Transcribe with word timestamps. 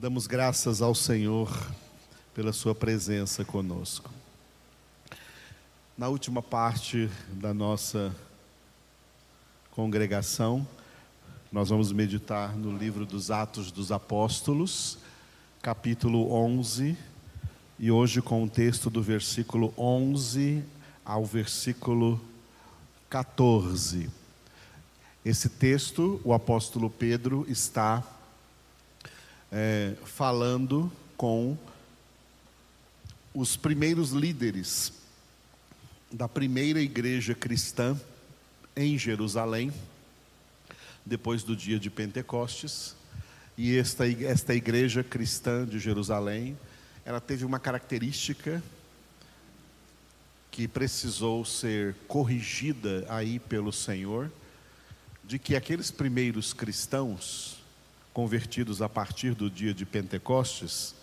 Damos 0.00 0.26
graças 0.26 0.80
ao 0.80 0.94
Senhor 0.94 1.54
pela 2.34 2.54
Sua 2.54 2.74
presença 2.74 3.44
conosco. 3.44 4.10
Na 5.94 6.08
última 6.08 6.40
parte 6.40 7.10
da 7.34 7.52
nossa 7.52 8.16
congregação, 9.70 10.66
nós 11.52 11.68
vamos 11.68 11.92
meditar 11.92 12.56
no 12.56 12.74
livro 12.74 13.04
dos 13.04 13.30
Atos 13.30 13.70
dos 13.70 13.92
Apóstolos, 13.92 14.96
capítulo 15.60 16.32
11, 16.32 16.96
e 17.78 17.90
hoje 17.90 18.22
com 18.22 18.42
o 18.42 18.48
texto 18.48 18.88
do 18.88 19.02
versículo 19.02 19.74
11 19.76 20.64
ao 21.04 21.26
versículo 21.26 22.18
14. 23.10 24.08
Esse 25.22 25.50
texto, 25.50 26.18
o 26.24 26.32
apóstolo 26.32 26.88
Pedro 26.88 27.44
está 27.50 28.02
é, 29.50 29.94
falando 30.04 30.90
com 31.16 31.56
os 33.34 33.56
primeiros 33.56 34.10
líderes 34.10 34.92
da 36.10 36.28
primeira 36.28 36.80
igreja 36.80 37.34
cristã 37.34 37.98
em 38.76 38.98
Jerusalém, 38.98 39.72
depois 41.04 41.42
do 41.42 41.54
dia 41.54 41.78
de 41.78 41.90
Pentecostes. 41.90 42.96
E 43.56 43.76
esta, 43.76 44.08
esta 44.08 44.54
igreja 44.54 45.04
cristã 45.04 45.66
de 45.66 45.78
Jerusalém, 45.78 46.58
ela 47.04 47.20
teve 47.20 47.44
uma 47.44 47.58
característica 47.60 48.62
que 50.50 50.66
precisou 50.66 51.44
ser 51.44 51.94
corrigida 52.08 53.06
aí 53.08 53.38
pelo 53.38 53.72
Senhor, 53.72 54.30
de 55.24 55.38
que 55.38 55.54
aqueles 55.54 55.90
primeiros 55.90 56.52
cristãos, 56.52 57.59
convertidos 58.12 58.82
a 58.82 58.88
partir 58.88 59.34
do 59.34 59.50
dia 59.50 59.72
de 59.72 59.84
Pentecostes, 59.84 60.94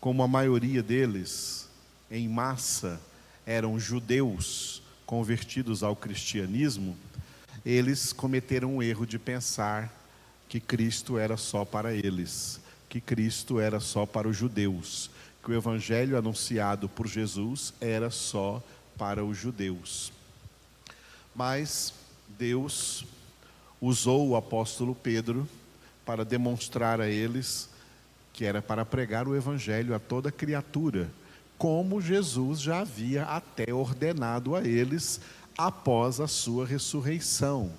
como 0.00 0.22
a 0.22 0.28
maioria 0.28 0.82
deles, 0.82 1.68
em 2.10 2.28
massa, 2.28 3.00
eram 3.46 3.78
judeus 3.78 4.82
convertidos 5.06 5.82
ao 5.82 5.96
cristianismo, 5.96 6.96
eles 7.64 8.12
cometeram 8.12 8.76
o 8.76 8.82
erro 8.82 9.06
de 9.06 9.18
pensar 9.18 9.92
que 10.48 10.60
Cristo 10.60 11.18
era 11.18 11.36
só 11.36 11.64
para 11.64 11.94
eles, 11.94 12.60
que 12.88 13.00
Cristo 13.00 13.58
era 13.58 13.80
só 13.80 14.04
para 14.04 14.28
os 14.28 14.36
judeus, 14.36 15.10
que 15.42 15.50
o 15.50 15.54
evangelho 15.54 16.16
anunciado 16.16 16.88
por 16.88 17.06
Jesus 17.06 17.72
era 17.80 18.10
só 18.10 18.62
para 18.96 19.24
os 19.24 19.36
judeus. 19.36 20.12
Mas 21.34 21.92
Deus 22.38 23.04
usou 23.80 24.28
o 24.28 24.36
apóstolo 24.36 24.94
Pedro 24.94 25.48
para 26.04 26.24
demonstrar 26.24 27.00
a 27.00 27.08
eles 27.08 27.68
que 28.34 28.44
era 28.44 28.60
para 28.60 28.84
pregar 28.84 29.28
o 29.28 29.36
evangelho 29.36 29.94
a 29.94 29.98
toda 30.00 30.32
criatura, 30.32 31.08
como 31.56 32.00
Jesus 32.00 32.60
já 32.60 32.80
havia 32.80 33.22
até 33.22 33.72
ordenado 33.72 34.56
a 34.56 34.62
eles 34.62 35.20
após 35.56 36.18
a 36.18 36.26
sua 36.26 36.66
ressurreição. 36.66 37.70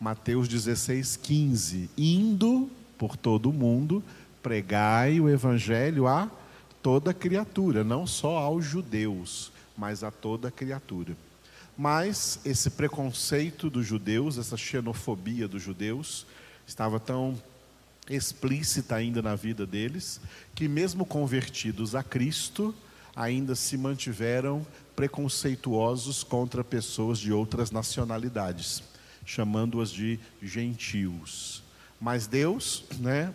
Mateus 0.00 0.48
16, 0.48 1.16
15. 1.16 1.90
Indo 1.98 2.70
por 2.96 3.14
todo 3.14 3.50
o 3.50 3.52
mundo, 3.52 4.02
pregai 4.42 5.20
o 5.20 5.28
evangelho 5.28 6.06
a 6.06 6.30
toda 6.82 7.12
criatura, 7.12 7.84
não 7.84 8.06
só 8.06 8.38
aos 8.38 8.64
judeus, 8.64 9.52
mas 9.76 10.02
a 10.02 10.10
toda 10.10 10.50
criatura. 10.50 11.14
Mas 11.76 12.40
esse 12.42 12.70
preconceito 12.70 13.68
dos 13.68 13.86
judeus, 13.86 14.38
essa 14.38 14.56
xenofobia 14.56 15.46
dos 15.46 15.62
judeus, 15.62 16.26
estava 16.66 16.98
tão 16.98 17.36
explícita 18.10 18.96
ainda 18.96 19.22
na 19.22 19.34
vida 19.34 19.64
deles, 19.64 20.20
que 20.54 20.68
mesmo 20.68 21.06
convertidos 21.06 21.94
a 21.94 22.02
Cristo, 22.02 22.74
ainda 23.14 23.54
se 23.54 23.76
mantiveram 23.76 24.66
preconceituosos 24.96 26.22
contra 26.22 26.64
pessoas 26.64 27.18
de 27.18 27.32
outras 27.32 27.70
nacionalidades, 27.70 28.82
chamando-as 29.24 29.90
de 29.90 30.18
gentios. 30.42 31.62
Mas 32.00 32.26
Deus, 32.26 32.84
né, 32.98 33.32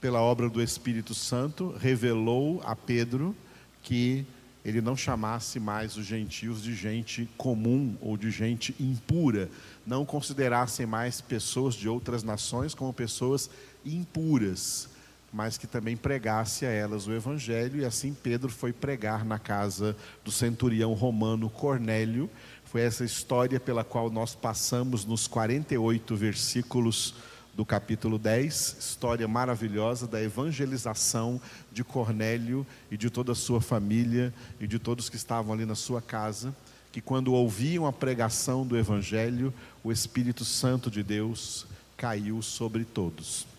pela 0.00 0.20
obra 0.20 0.48
do 0.48 0.62
Espírito 0.62 1.14
Santo, 1.14 1.74
revelou 1.78 2.60
a 2.64 2.76
Pedro 2.76 3.34
que 3.82 4.26
ele 4.64 4.80
não 4.80 4.96
chamasse 4.96 5.58
mais 5.58 5.96
os 5.96 6.06
gentios 6.06 6.62
de 6.62 6.74
gente 6.74 7.28
comum 7.36 7.96
ou 8.00 8.16
de 8.16 8.30
gente 8.30 8.74
impura, 8.78 9.50
não 9.84 10.04
considerassem 10.04 10.86
mais 10.86 11.20
pessoas 11.20 11.74
de 11.74 11.88
outras 11.88 12.22
nações 12.22 12.74
como 12.74 12.92
pessoas 12.92 13.50
impuras, 13.84 14.88
mas 15.32 15.56
que 15.56 15.66
também 15.66 15.96
pregasse 15.96 16.66
a 16.66 16.70
elas 16.70 17.06
o 17.06 17.12
evangelho, 17.12 17.80
e 17.80 17.84
assim 17.84 18.12
Pedro 18.12 18.50
foi 18.50 18.72
pregar 18.72 19.24
na 19.24 19.38
casa 19.38 19.96
do 20.24 20.30
centurião 20.30 20.92
romano 20.92 21.48
Cornélio. 21.48 22.28
Foi 22.64 22.82
essa 22.82 23.04
história 23.04 23.58
pela 23.58 23.82
qual 23.82 24.10
nós 24.10 24.34
passamos 24.34 25.04
nos 25.04 25.26
48 25.26 26.14
versículos 26.14 27.14
do 27.54 27.66
capítulo 27.66 28.18
10, 28.18 28.76
história 28.78 29.28
maravilhosa 29.28 30.06
da 30.06 30.22
evangelização 30.22 31.40
de 31.70 31.84
Cornélio 31.84 32.66
e 32.90 32.96
de 32.96 33.10
toda 33.10 33.32
a 33.32 33.34
sua 33.34 33.60
família 33.60 34.32
e 34.58 34.66
de 34.66 34.78
todos 34.78 35.10
que 35.10 35.16
estavam 35.16 35.52
ali 35.52 35.66
na 35.66 35.74
sua 35.74 36.00
casa, 36.00 36.54
que 36.90 37.00
quando 37.00 37.32
ouviam 37.32 37.86
a 37.86 37.92
pregação 37.92 38.66
do 38.66 38.76
evangelho, 38.76 39.52
o 39.84 39.92
Espírito 39.92 40.44
Santo 40.44 40.90
de 40.90 41.02
Deus 41.02 41.66
caiu 41.96 42.40
sobre 42.40 42.84
todos. 42.84 43.51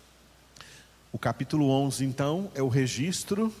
O 1.14 1.18
capítulo 1.18 1.70
11, 1.70 2.04
então, 2.04 2.50
é 2.56 2.60
o 2.60 2.66
registro 2.66 3.54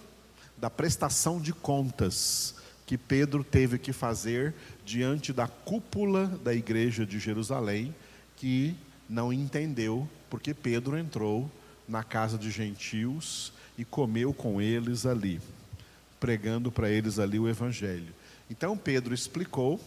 da 0.56 0.68
prestação 0.68 1.40
de 1.40 1.52
contas 1.52 2.56
que 2.84 2.98
Pedro 2.98 3.44
teve 3.44 3.78
que 3.78 3.92
fazer 3.92 4.52
diante 4.84 5.32
da 5.32 5.46
cúpula 5.46 6.26
da 6.42 6.52
igreja 6.52 7.06
de 7.06 7.20
Jerusalém, 7.20 7.94
que 8.36 8.74
não 9.08 9.32
entendeu 9.32 10.08
porque 10.28 10.52
Pedro 10.52 10.98
entrou 10.98 11.48
na 11.86 12.02
casa 12.02 12.36
de 12.36 12.50
gentios 12.50 13.52
e 13.78 13.84
comeu 13.84 14.34
com 14.34 14.60
eles 14.60 15.06
ali, 15.06 15.40
pregando 16.18 16.72
para 16.72 16.90
eles 16.90 17.20
ali 17.20 17.38
o 17.38 17.48
evangelho. 17.48 18.12
Então 18.50 18.76
Pedro 18.76 19.14
explicou, 19.14 19.80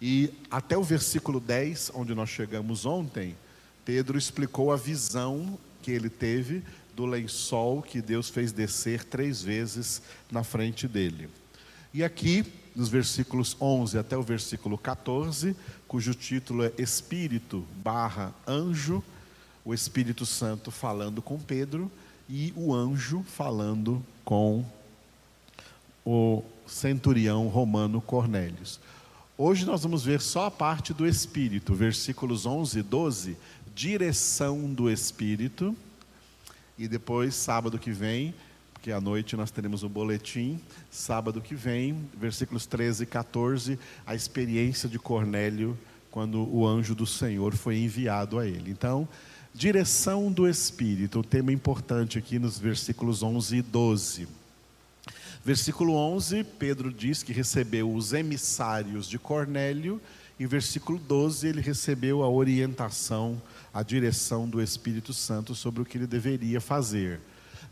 e 0.00 0.32
até 0.48 0.78
o 0.78 0.84
versículo 0.84 1.40
10, 1.40 1.90
onde 1.96 2.14
nós 2.14 2.28
chegamos 2.28 2.86
ontem, 2.86 3.34
Pedro 3.84 4.16
explicou 4.16 4.70
a 4.70 4.76
visão 4.76 5.58
que 5.82 5.90
ele 5.90 6.10
teve 6.10 6.62
do 6.98 7.06
lençol 7.06 7.80
que 7.80 8.02
Deus 8.02 8.28
fez 8.28 8.50
descer 8.50 9.04
três 9.04 9.40
vezes 9.40 10.02
na 10.32 10.42
frente 10.42 10.88
dele. 10.88 11.30
E 11.94 12.02
aqui, 12.02 12.44
nos 12.74 12.88
versículos 12.88 13.56
11 13.60 13.96
até 13.96 14.18
o 14.18 14.22
versículo 14.22 14.76
14, 14.76 15.54
cujo 15.86 16.12
título 16.12 16.64
é 16.64 16.72
Espírito 16.76 17.64
barra 17.84 18.34
anjo, 18.44 19.00
o 19.64 19.72
Espírito 19.72 20.26
Santo 20.26 20.72
falando 20.72 21.22
com 21.22 21.38
Pedro 21.38 21.88
e 22.28 22.52
o 22.56 22.74
anjo 22.74 23.22
falando 23.22 24.04
com 24.24 24.64
o 26.04 26.42
centurião 26.66 27.46
romano 27.46 28.00
Cornélios. 28.00 28.80
Hoje 29.36 29.64
nós 29.64 29.84
vamos 29.84 30.04
ver 30.04 30.20
só 30.20 30.46
a 30.46 30.50
parte 30.50 30.92
do 30.92 31.06
Espírito, 31.06 31.74
versículos 31.74 32.44
11 32.44 32.80
e 32.80 32.82
12, 32.82 33.36
direção 33.72 34.74
do 34.74 34.90
Espírito, 34.90 35.76
e 36.78 36.86
depois, 36.86 37.34
sábado 37.34 37.78
que 37.78 37.90
vem, 37.90 38.34
porque 38.72 38.92
à 38.92 39.00
noite 39.00 39.36
nós 39.36 39.50
teremos 39.50 39.82
o 39.82 39.88
boletim, 39.88 40.60
sábado 40.90 41.40
que 41.40 41.54
vem, 41.54 41.98
versículos 42.14 42.64
13 42.66 43.02
e 43.02 43.06
14, 43.06 43.78
a 44.06 44.14
experiência 44.14 44.88
de 44.88 44.98
Cornélio 44.98 45.76
quando 46.10 46.48
o 46.54 46.66
anjo 46.66 46.94
do 46.94 47.06
Senhor 47.06 47.54
foi 47.54 47.78
enviado 47.78 48.38
a 48.38 48.46
ele. 48.46 48.70
Então, 48.70 49.08
Direção 49.54 50.30
do 50.30 50.48
Espírito, 50.48 51.18
o 51.18 51.24
tema 51.24 51.52
importante 51.52 52.16
aqui 52.16 52.38
nos 52.38 52.58
versículos 52.60 53.24
11 53.24 53.56
e 53.56 53.62
12. 53.62 54.28
Versículo 55.44 55.94
11, 55.94 56.44
Pedro 56.44 56.92
diz 56.92 57.24
que 57.24 57.32
recebeu 57.32 57.92
os 57.92 58.12
emissários 58.12 59.08
de 59.08 59.18
Cornélio, 59.18 60.00
e 60.38 60.46
versículo 60.46 60.98
12, 60.98 61.48
ele 61.48 61.60
recebeu 61.60 62.22
a 62.22 62.28
orientação, 62.28 63.40
a 63.74 63.82
direção 63.82 64.48
do 64.48 64.62
Espírito 64.62 65.12
Santo 65.12 65.54
sobre 65.54 65.82
o 65.82 65.84
que 65.84 65.98
ele 65.98 66.06
deveria 66.06 66.60
fazer. 66.60 67.20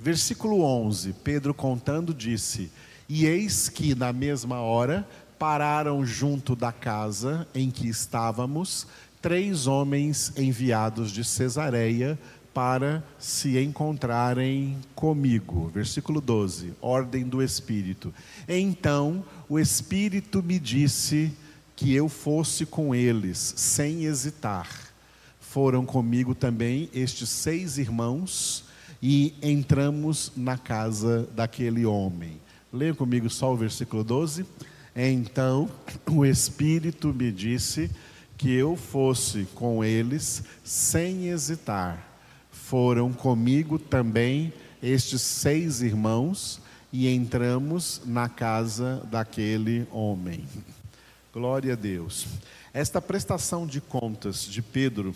Versículo 0.01 0.63
11, 0.63 1.13
Pedro 1.25 1.55
contando 1.55 2.13
disse: 2.13 2.71
E 3.09 3.25
eis 3.25 3.69
que 3.69 3.95
na 3.95 4.13
mesma 4.13 4.61
hora 4.61 5.09
pararam 5.39 6.05
junto 6.05 6.57
da 6.57 6.73
casa 6.73 7.47
em 7.55 7.71
que 7.71 7.89
estávamos 7.89 8.87
três 9.23 9.67
homens 9.67 10.33
enviados 10.37 11.11
de 11.11 11.25
Cesareia 11.25 12.19
para 12.53 13.05
se 13.19 13.59
encontrarem 13.59 14.77
comigo. 14.95 15.69
Versículo 15.69 16.21
12, 16.21 16.73
ordem 16.81 17.25
do 17.25 17.43
Espírito. 17.43 18.13
Então 18.49 19.25
o 19.49 19.59
Espírito 19.59 20.43
me 20.43 20.59
disse 20.59 21.33
que 21.77 21.95
eu 21.95 22.09
fosse 22.09 22.67
com 22.67 22.95
eles, 22.95 23.55
sem 23.57 24.05
hesitar. 24.05 24.69
Foram 25.39 25.87
comigo 25.87 26.35
também 26.35 26.89
estes 26.93 27.29
seis 27.29 27.79
irmãos, 27.79 28.65
e 29.03 29.35
entramos 29.43 30.33
na 30.37 30.57
casa 30.57 31.29
daquele 31.35 31.85
homem. 31.85 32.41
Leia 32.73 32.95
comigo 32.95 33.29
só 33.31 33.53
o 33.53 33.57
versículo 33.57 34.03
12. 34.03 34.45
Então 34.95 35.71
o 36.11 36.25
Espírito 36.25 37.13
me 37.13 37.31
disse 37.31 37.91
que 38.37 38.53
eu 38.53 38.77
fosse 38.77 39.47
com 39.55 39.85
eles 39.85 40.43
sem 40.65 41.29
hesitar. 41.29 42.05
Foram 42.51 43.13
comigo 43.13 43.79
também 43.79 44.53
estes 44.83 45.23
seis 45.23 45.83
irmãos 45.83 46.61
e 46.93 47.09
entramos 47.09 48.03
na 48.05 48.29
casa 48.29 49.07
daquele 49.11 49.87
homem. 49.91 50.45
Glória 51.37 51.75
a 51.75 51.77
Deus. 51.77 52.27
Esta 52.73 52.99
prestação 52.99 53.67
de 53.67 53.79
contas 53.79 54.47
de 54.47 54.63
Pedro, 54.63 55.15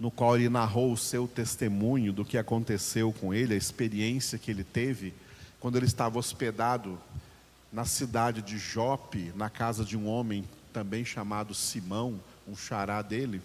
no 0.00 0.10
qual 0.10 0.36
ele 0.36 0.48
narrou 0.48 0.90
o 0.90 0.96
seu 0.96 1.28
testemunho 1.28 2.14
do 2.14 2.24
que 2.24 2.38
aconteceu 2.38 3.12
com 3.12 3.34
ele, 3.34 3.52
a 3.52 3.58
experiência 3.58 4.38
que 4.38 4.50
ele 4.50 4.64
teve, 4.64 5.12
quando 5.60 5.76
ele 5.76 5.84
estava 5.84 6.18
hospedado 6.18 6.98
na 7.70 7.84
cidade 7.84 8.40
de 8.40 8.56
Jope, 8.56 9.34
na 9.36 9.50
casa 9.50 9.84
de 9.84 9.98
um 9.98 10.08
homem 10.08 10.48
também 10.72 11.04
chamado 11.04 11.52
Simão, 11.54 12.18
um 12.48 12.56
xará 12.56 13.02
dele, 13.02 13.42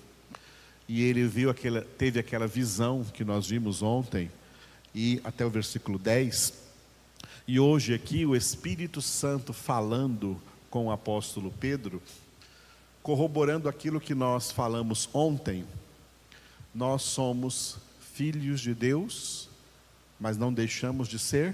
e 0.88 1.04
ele 1.04 1.28
viu 1.28 1.50
aquela, 1.50 1.82
teve 1.82 2.18
aquela 2.18 2.48
visão 2.48 3.04
que 3.04 3.26
nós 3.26 3.46
vimos 3.46 3.82
ontem, 3.82 4.32
e 4.96 5.20
até 5.22 5.46
o 5.46 5.50
versículo 5.50 6.00
10. 6.00 6.54
E 7.46 7.60
hoje 7.60 7.94
aqui 7.94 8.26
o 8.26 8.38
Espírito 8.38 9.02
Santo 9.02 9.52
falando 9.52 10.40
com 10.72 10.88
o 10.88 10.92
apóstolo 10.92 11.54
Pedro, 11.60 12.02
corroborando 13.04 13.70
aquilo 13.70 14.02
que 14.02 14.16
nós 14.16 14.50
falamos 14.50 15.08
ontem, 15.14 15.66
nós 16.74 17.04
somos 17.04 17.78
filhos 18.00 18.60
de 18.60 18.74
Deus, 18.74 19.50
mas 20.20 20.38
não 20.38 20.52
deixamos 20.52 21.08
de 21.08 21.20
ser 21.20 21.54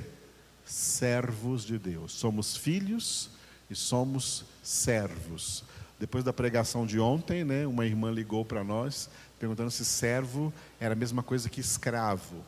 servos 0.63 1.65
de 1.65 1.77
Deus. 1.77 2.13
Somos 2.13 2.55
filhos 2.55 3.29
e 3.69 3.75
somos 3.75 4.45
servos. 4.63 5.63
Depois 5.99 6.23
da 6.23 6.31
pregação 6.31 6.85
de 6.85 6.99
ontem, 6.99 7.43
né, 7.43 7.65
uma 7.65 7.85
irmã 7.85 8.11
ligou 8.11 8.45
para 8.45 8.63
nós 8.63 9.09
perguntando 9.39 9.71
se 9.71 9.85
servo 9.85 10.53
era 10.79 10.93
a 10.93 10.97
mesma 10.97 11.23
coisa 11.23 11.49
que 11.49 11.61
escravo. 11.61 12.43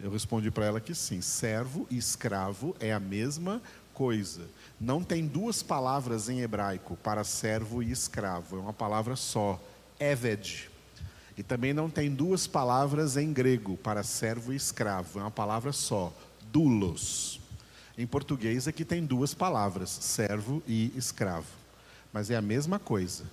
Eu 0.00 0.10
respondi 0.10 0.50
para 0.50 0.66
ela 0.66 0.80
que 0.80 0.94
sim, 0.94 1.20
servo 1.20 1.86
e 1.90 1.98
escravo 1.98 2.76
é 2.78 2.92
a 2.92 3.00
mesma 3.00 3.60
coisa. 3.98 4.42
Não 4.80 5.02
tem 5.02 5.26
duas 5.26 5.60
palavras 5.60 6.28
em 6.28 6.40
hebraico 6.40 6.96
para 7.02 7.24
servo 7.24 7.82
e 7.82 7.90
escravo, 7.90 8.56
é 8.56 8.60
uma 8.60 8.72
palavra 8.72 9.16
só, 9.16 9.60
eved. 9.98 10.70
E 11.36 11.42
também 11.42 11.74
não 11.74 11.90
tem 11.90 12.08
duas 12.08 12.46
palavras 12.46 13.16
em 13.16 13.32
grego 13.32 13.76
para 13.76 14.04
servo 14.04 14.52
e 14.52 14.56
escravo, 14.56 15.18
é 15.18 15.22
uma 15.22 15.32
palavra 15.32 15.72
só, 15.72 16.12
doulos. 16.52 17.40
Em 17.96 18.06
português 18.06 18.68
aqui 18.68 18.84
tem 18.84 19.04
duas 19.04 19.34
palavras, 19.34 19.90
servo 19.90 20.62
e 20.64 20.92
escravo, 20.94 21.48
mas 22.12 22.30
é 22.30 22.36
a 22.36 22.42
mesma 22.42 22.78
coisa. 22.78 23.24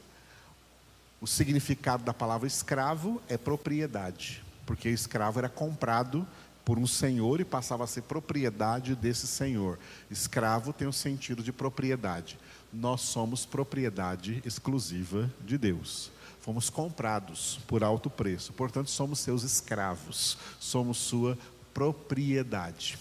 O 1.22 1.28
significado 1.28 2.04
da 2.04 2.14
palavra 2.14 2.48
escravo 2.48 3.22
é 3.30 3.38
propriedade, 3.38 4.44
porque 4.66 4.90
escravo 4.90 5.38
era 5.38 5.50
comprado 5.50 6.28
por 6.66 6.80
um 6.80 6.88
senhor 6.88 7.40
e 7.40 7.46
passava 7.46 7.84
a 7.84 7.88
ser 7.88 8.02
propriedade 8.02 8.96
desse 8.96 9.28
senhor. 9.28 9.78
Escravo 10.10 10.74
tem 10.74 10.88
o 10.88 10.94
sentido 10.94 11.44
de 11.44 11.54
propriedade. 11.54 12.40
Nós 12.74 13.02
somos 13.02 13.46
propriedade 13.46 14.42
exclusiva 14.44 15.32
de 15.46 15.58
Deus. 15.58 16.12
Fomos 16.42 16.70
comprados 16.70 17.60
por 17.68 17.84
alto 17.84 18.10
preço, 18.10 18.52
portanto, 18.54 18.90
somos 18.90 19.20
seus 19.20 19.44
escravos, 19.44 20.38
somos 20.60 20.98
sua 20.98 21.38
propriedade. 21.74 22.98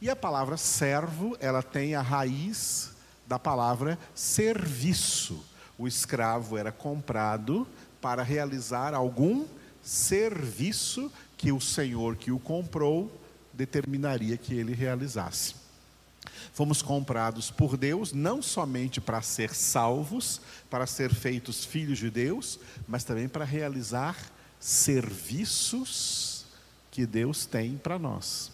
E 0.00 0.10
a 0.10 0.16
palavra 0.16 0.56
servo, 0.56 1.36
ela 1.40 1.62
tem 1.62 1.94
a 1.94 2.02
raiz 2.02 2.90
da 3.26 3.38
palavra 3.38 3.98
serviço. 4.14 5.42
O 5.78 5.88
escravo 5.88 6.56
era 6.56 6.70
comprado 6.70 7.66
para 8.00 8.22
realizar 8.22 8.92
algum 8.92 9.46
serviço 9.82 11.10
que 11.36 11.52
o 11.52 11.60
Senhor 11.60 12.16
que 12.16 12.30
o 12.30 12.38
comprou 12.38 13.10
determinaria 13.52 14.36
que 14.36 14.54
ele 14.54 14.74
realizasse. 14.74 15.54
Fomos 16.52 16.82
comprados 16.82 17.50
por 17.50 17.76
Deus 17.76 18.12
não 18.12 18.40
somente 18.40 19.00
para 19.00 19.20
ser 19.22 19.54
salvos, 19.54 20.40
para 20.70 20.86
ser 20.86 21.12
feitos 21.12 21.64
filhos 21.64 21.98
de 21.98 22.10
Deus, 22.10 22.58
mas 22.86 23.04
também 23.04 23.28
para 23.28 23.44
realizar 23.44 24.16
serviços 24.58 26.46
que 26.90 27.06
Deus 27.06 27.44
tem 27.44 27.76
para 27.76 27.98
nós. 27.98 28.50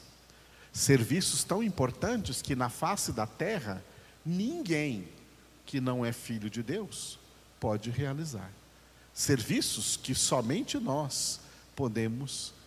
Serviços 0.73 1.45
tão 1.45 1.63
importantes 1.63 2.41
que 2.41 2.57
na 2.57 2.69
face 2.69 3.13
da 3.13 3.27
terra 3.27 3.83
ninguém 4.25 5.09
que 5.67 5.81
não 5.81 6.05
é 6.05 6.13
filho 6.13 6.51
de 6.51 6.63
Deus 6.63 7.19
pode 7.59 7.91
realizar. 7.91 8.51
Serviços 9.13 9.97
que 9.97 10.15
somente 10.15 10.79
nós 10.79 11.41
podemos 11.77 12.15
realizar, 12.15 12.60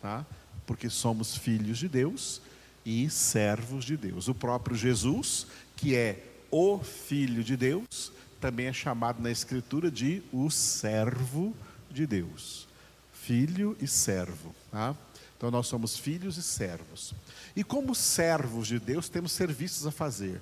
tá? 0.00 0.26
Porque 0.66 0.90
somos 0.90 1.36
filhos 1.36 1.78
de 1.78 1.88
Deus 1.88 2.40
e 2.84 3.08
servos 3.08 3.84
de 3.84 3.96
Deus. 3.96 4.28
O 4.28 4.34
próprio 4.34 4.76
Jesus, 4.76 5.46
que 5.76 5.94
é 5.94 6.22
o 6.50 6.78
filho 6.78 7.42
de 7.42 7.56
Deus, 7.56 8.12
também 8.40 8.66
é 8.66 8.72
chamado 8.72 9.22
na 9.22 9.30
escritura 9.30 9.90
de 9.90 10.22
o 10.32 10.50
servo 10.50 11.54
de 11.90 12.06
Deus. 12.06 12.68
Filho 13.12 13.76
e 13.80 13.86
servo, 13.86 14.54
tá? 14.70 14.94
Então 15.36 15.50
nós 15.50 15.66
somos 15.66 15.98
filhos 15.98 16.36
e 16.36 16.42
servos. 16.42 17.14
E 17.56 17.64
como 17.64 17.94
servos 17.94 18.68
de 18.68 18.78
Deus, 18.78 19.08
temos 19.08 19.32
serviços 19.32 19.86
a 19.86 19.90
fazer. 19.90 20.40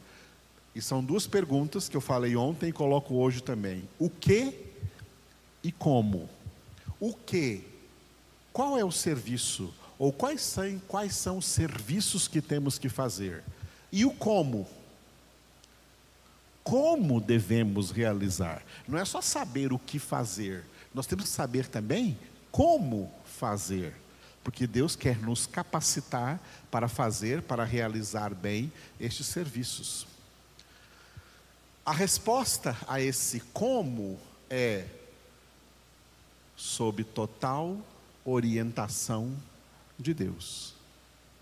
E 0.75 0.81
são 0.81 1.05
duas 1.05 1.27
perguntas 1.27 1.89
que 1.89 1.97
eu 1.97 2.01
falei 2.01 2.35
ontem 2.35 2.71
e 2.71 2.73
coloco 2.73 3.15
hoje 3.15 3.43
também. 3.43 3.89
O 3.99 4.09
que 4.09 4.67
e 5.63 5.71
como? 5.71 6.29
O 6.99 7.15
que? 7.15 7.72
Qual 8.53 8.79
é 8.79 8.85
o 8.85 8.93
serviço? 8.93 9.73
Ou 9.99 10.13
quais 10.13 10.43
são, 10.43 10.79
quais 10.89 11.15
são 11.15 11.39
os 11.39 11.47
serviços 11.47 12.29
que 12.29 12.41
temos 12.41 12.79
que 12.79 12.89
fazer? 12.89 13.43
E 13.91 14.05
o 14.05 14.11
como? 14.13 14.67
Como 16.65 17.21
devemos 17.21 17.91
realizar? 17.91 18.63
Não 18.87 18.99
é 18.99 19.05
só 19.05 19.21
saber 19.21 19.73
o 19.73 19.79
que 19.79 19.99
fazer, 19.99 20.65
nós 20.95 21.07
temos 21.07 21.25
que 21.25 21.31
saber 21.31 21.67
também 21.67 22.19
como 22.51 23.13
fazer 23.25 23.95
porque 24.43 24.67
Deus 24.67 24.97
quer 24.97 25.19
nos 25.19 25.47
capacitar 25.47 26.41
para 26.71 26.89
fazer, 26.89 27.43
para 27.43 27.65
realizar 27.65 28.35
bem 28.35 28.73
estes 28.99 29.27
serviços. 29.27 30.07
A 31.85 31.93
resposta 31.93 32.77
a 32.87 33.01
esse 33.01 33.41
como 33.53 34.19
é 34.51 34.87
sob 36.57 37.03
total 37.05 37.79
orientação 38.25 39.35
de 39.99 40.15
Deus. 40.15 40.75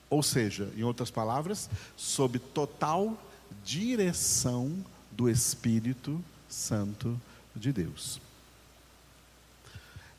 Ou 0.09 0.23
seja, 0.23 0.73
em 0.77 0.83
outras 0.83 1.11
palavras, 1.11 1.71
sob 1.97 2.39
total 2.39 3.17
direção 3.65 4.85
do 5.11 5.29
Espírito 5.29 6.23
Santo 6.49 7.21
de 7.55 7.73
Deus. 7.73 8.21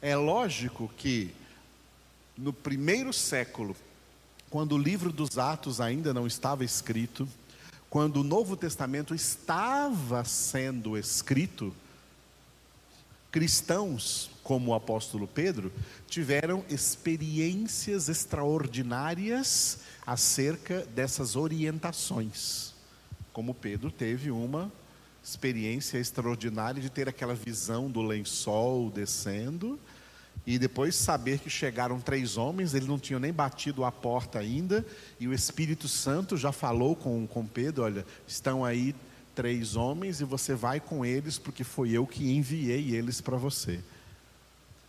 É 0.01 0.15
lógico 0.15 0.91
que 0.97 1.33
no 2.37 2.51
primeiro 2.51 3.13
século, 3.13 3.75
quando 4.49 4.73
o 4.73 4.77
livro 4.77 5.11
dos 5.11 5.37
Atos 5.37 5.79
ainda 5.79 6.13
não 6.13 6.25
estava 6.25 6.63
escrito, 6.63 7.27
quando 7.89 8.21
o 8.21 8.23
Novo 8.23 8.55
Testamento 8.55 9.13
estava 9.13 10.23
sendo 10.23 10.97
escrito, 10.97 11.73
cristãos 13.31 14.29
como 14.43 14.71
o 14.71 14.73
apóstolo 14.73 15.27
Pedro 15.27 15.71
tiveram 16.07 16.63
experiências 16.69 18.09
extraordinárias 18.09 19.79
acerca 20.05 20.81
dessas 20.87 21.35
orientações. 21.35 22.73
Como 23.31 23.53
Pedro 23.53 23.89
teve 23.89 24.29
uma 24.29 24.71
experiência 25.23 25.97
extraordinária 25.97 26.81
de 26.81 26.89
ter 26.89 27.07
aquela 27.07 27.33
visão 27.33 27.89
do 27.89 28.01
lençol 28.01 28.89
descendo 28.89 29.79
e 30.45 30.57
depois 30.57 30.95
saber 30.95 31.39
que 31.39 31.49
chegaram 31.49 31.99
três 31.99 32.35
homens, 32.35 32.73
eles 32.73 32.87
não 32.87 32.97
tinham 32.97 33.19
nem 33.19 33.31
batido 33.31 33.85
a 33.85 33.91
porta 33.91 34.39
ainda, 34.39 34.85
e 35.19 35.27
o 35.27 35.33
Espírito 35.33 35.87
Santo 35.87 36.35
já 36.35 36.51
falou 36.51 36.95
com, 36.95 37.27
com 37.27 37.45
Pedro: 37.45 37.83
olha, 37.83 38.05
estão 38.27 38.65
aí 38.65 38.95
três 39.35 39.75
homens 39.75 40.21
e 40.21 40.23
você 40.23 40.53
vai 40.53 40.79
com 40.79 41.05
eles, 41.05 41.37
porque 41.37 41.63
foi 41.63 41.91
eu 41.91 42.05
que 42.05 42.31
enviei 42.31 42.95
eles 42.95 43.21
para 43.21 43.37
você. 43.37 43.79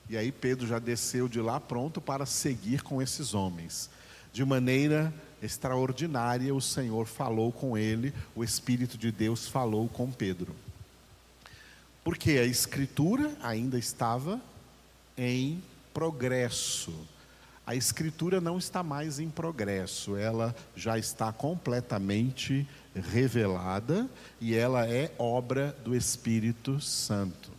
E 0.09 0.17
aí 0.17 0.31
Pedro 0.31 0.67
já 0.67 0.79
desceu 0.79 1.29
de 1.29 1.41
lá 1.41 1.59
pronto 1.59 2.01
para 2.01 2.27
seguir 2.27 2.83
com 2.83 3.01
esses 3.01 3.35
homens. 3.35 3.89
De 4.33 4.45
maneira 4.45 5.13
extraordinária, 5.43 6.55
o 6.55 6.61
Senhor 6.61 7.07
falou 7.07 7.53
com 7.53 7.77
ele, 7.77 8.13
o 8.35 8.45
Espírito 8.45 8.97
de 8.97 9.11
Deus 9.11 9.49
falou 9.49 9.89
com 9.89 10.11
Pedro. 10.11 10.55
Porque 12.05 12.33
a 12.33 12.45
Escritura 12.45 13.37
ainda 13.43 13.79
estava 13.79 14.41
em 15.17 15.63
progresso. 15.93 16.93
A 17.73 17.75
Escritura 17.75 18.39
não 18.39 18.59
está 18.59 18.83
mais 18.83 19.19
em 19.19 19.31
progresso, 19.31 20.15
ela 20.15 20.55
já 20.77 20.99
está 20.99 21.33
completamente 21.33 22.69
revelada 22.95 24.07
e 24.39 24.55
ela 24.55 24.87
é 24.87 25.11
obra 25.19 25.75
do 25.83 25.97
Espírito 25.97 26.79
Santo. 26.83 27.51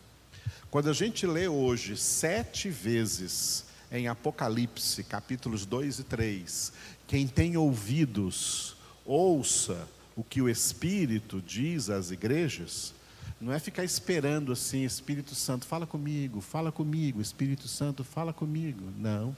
Quando 0.70 0.92
a 0.92 0.94
gente 0.94 1.26
lê 1.26 1.48
hoje 1.48 1.98
sete 1.98 2.70
vezes 2.70 3.66
em 3.92 4.08
Apocalipse, 4.08 5.04
capítulos 5.04 5.66
2 5.66 5.98
e 5.98 6.04
3, 6.04 6.74
quem 7.08 7.28
tem 7.28 7.58
ouvidos, 7.58 8.76
ouça 9.04 9.88
o 10.16 10.24
que 10.24 10.44
o 10.44 10.48
Espírito 10.48 11.42
diz 11.42 11.90
às 11.90 12.12
igrejas, 12.12 12.94
não 13.42 13.52
é 13.52 13.58
ficar 13.58 13.84
esperando 13.84 14.52
assim, 14.52 14.84
Espírito 14.84 15.34
Santo, 15.34 15.66
fala 15.66 15.88
comigo, 15.88 16.40
fala 16.40 16.72
comigo, 16.72 17.20
Espírito 17.20 17.68
Santo, 17.68 18.04
fala 18.04 18.32
comigo. 18.32 18.84
Não, 18.96 19.36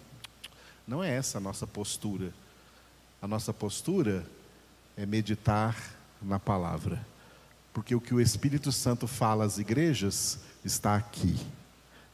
não 0.87 1.03
é 1.03 1.11
essa 1.11 1.37
a 1.37 1.41
nossa 1.41 1.65
postura. 1.65 2.33
A 3.21 3.27
nossa 3.27 3.53
postura 3.53 4.25
é 4.95 5.05
meditar 5.05 5.75
na 6.21 6.39
palavra. 6.39 7.05
Porque 7.73 7.95
o 7.95 8.01
que 8.01 8.13
o 8.13 8.21
Espírito 8.21 8.71
Santo 8.71 9.07
fala 9.07 9.43
às 9.43 9.57
igrejas 9.57 10.39
está 10.63 10.95
aqui, 10.95 11.37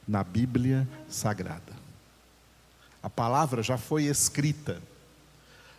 na 0.07 0.23
Bíblia 0.23 0.87
Sagrada. 1.07 1.73
A 3.03 3.09
palavra 3.09 3.61
já 3.61 3.77
foi 3.77 4.05
escrita. 4.05 4.81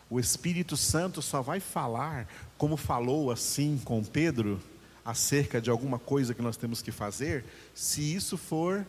O 0.08 0.20
Espírito 0.20 0.76
Santo 0.76 1.22
só 1.22 1.40
vai 1.40 1.60
falar 1.60 2.28
como 2.58 2.76
falou 2.76 3.30
assim 3.30 3.80
com 3.84 4.04
Pedro 4.04 4.60
acerca 5.04 5.60
de 5.60 5.70
alguma 5.70 5.98
coisa 5.98 6.34
que 6.34 6.42
nós 6.42 6.56
temos 6.56 6.80
que 6.80 6.92
fazer, 6.92 7.44
se 7.74 8.14
isso 8.14 8.36
for, 8.36 8.86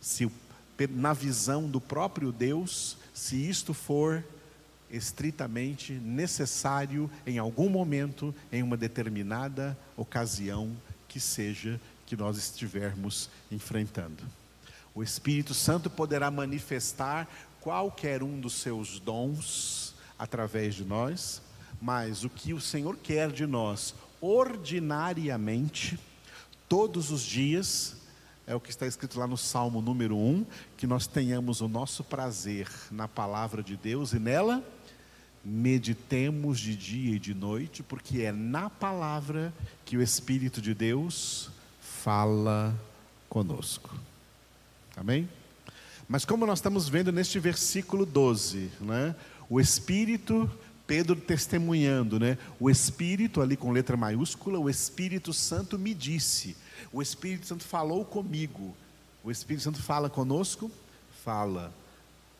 se 0.00 0.28
na 0.90 1.12
visão 1.12 1.68
do 1.68 1.80
próprio 1.80 2.32
Deus, 2.32 2.96
se 3.14 3.36
isto 3.48 3.72
for 3.72 4.24
estritamente 4.90 5.92
necessário 5.92 7.10
em 7.26 7.38
algum 7.38 7.68
momento, 7.70 8.34
em 8.52 8.62
uma 8.62 8.76
determinada 8.76 9.78
ocasião 9.96 10.76
que 11.08 11.20
seja 11.20 11.80
que 12.04 12.16
nós 12.16 12.36
estivermos 12.36 13.30
enfrentando. 13.50 14.22
O 14.94 15.02
Espírito 15.02 15.54
Santo 15.54 15.88
poderá 15.88 16.30
manifestar 16.30 17.28
qualquer 17.60 18.22
um 18.22 18.38
dos 18.40 18.54
seus 18.54 19.00
dons 19.00 19.94
através 20.18 20.74
de 20.74 20.84
nós, 20.84 21.40
mas 21.80 22.24
o 22.24 22.30
que 22.30 22.52
o 22.52 22.60
Senhor 22.60 22.96
quer 22.96 23.30
de 23.30 23.46
nós 23.46 23.94
ordinariamente, 24.20 25.98
todos 26.68 27.10
os 27.10 27.22
dias, 27.22 27.96
é 28.46 28.54
o 28.54 28.60
que 28.60 28.70
está 28.70 28.86
escrito 28.86 29.18
lá 29.18 29.26
no 29.26 29.36
Salmo 29.36 29.80
número 29.80 30.16
1, 30.16 30.46
que 30.76 30.86
nós 30.86 31.06
tenhamos 31.06 31.60
o 31.60 31.68
nosso 31.68 32.04
prazer 32.04 32.68
na 32.90 33.08
palavra 33.08 33.62
de 33.62 33.76
Deus 33.76 34.12
e 34.12 34.18
nela 34.18 34.62
meditemos 35.44 36.58
de 36.58 36.74
dia 36.74 37.16
e 37.16 37.18
de 37.18 37.34
noite, 37.34 37.82
porque 37.82 38.22
é 38.22 38.32
na 38.32 38.70
palavra 38.70 39.52
que 39.84 39.96
o 39.96 40.02
Espírito 40.02 40.60
de 40.60 40.74
Deus 40.74 41.50
fala 41.80 42.74
conosco. 43.28 43.94
Amém? 44.96 45.28
Mas 46.08 46.24
como 46.24 46.46
nós 46.46 46.58
estamos 46.58 46.88
vendo 46.88 47.12
neste 47.12 47.38
versículo 47.38 48.06
12, 48.06 48.70
né? 48.80 49.14
O 49.48 49.60
Espírito 49.60 50.50
Pedro 50.86 51.16
testemunhando, 51.16 52.20
né? 52.20 52.36
O 52.60 52.68
Espírito, 52.68 53.40
ali 53.40 53.56
com 53.56 53.70
letra 53.70 53.96
maiúscula, 53.96 54.58
o 54.58 54.68
Espírito 54.68 55.32
Santo 55.32 55.78
me 55.78 55.94
disse, 55.94 56.56
o 56.92 57.00
Espírito 57.00 57.46
Santo 57.46 57.64
falou 57.64 58.04
comigo. 58.04 58.76
O 59.22 59.30
Espírito 59.30 59.62
Santo 59.62 59.82
fala 59.82 60.10
conosco? 60.10 60.70
Fala. 61.24 61.72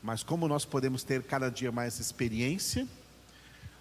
Mas 0.03 0.23
como 0.23 0.47
nós 0.47 0.67
podemos 0.67 1.03
ter 1.03 1.23
cada 1.23 1.49
dia 1.49 1.73
mais 1.73 1.99
experiência? 1.99 2.87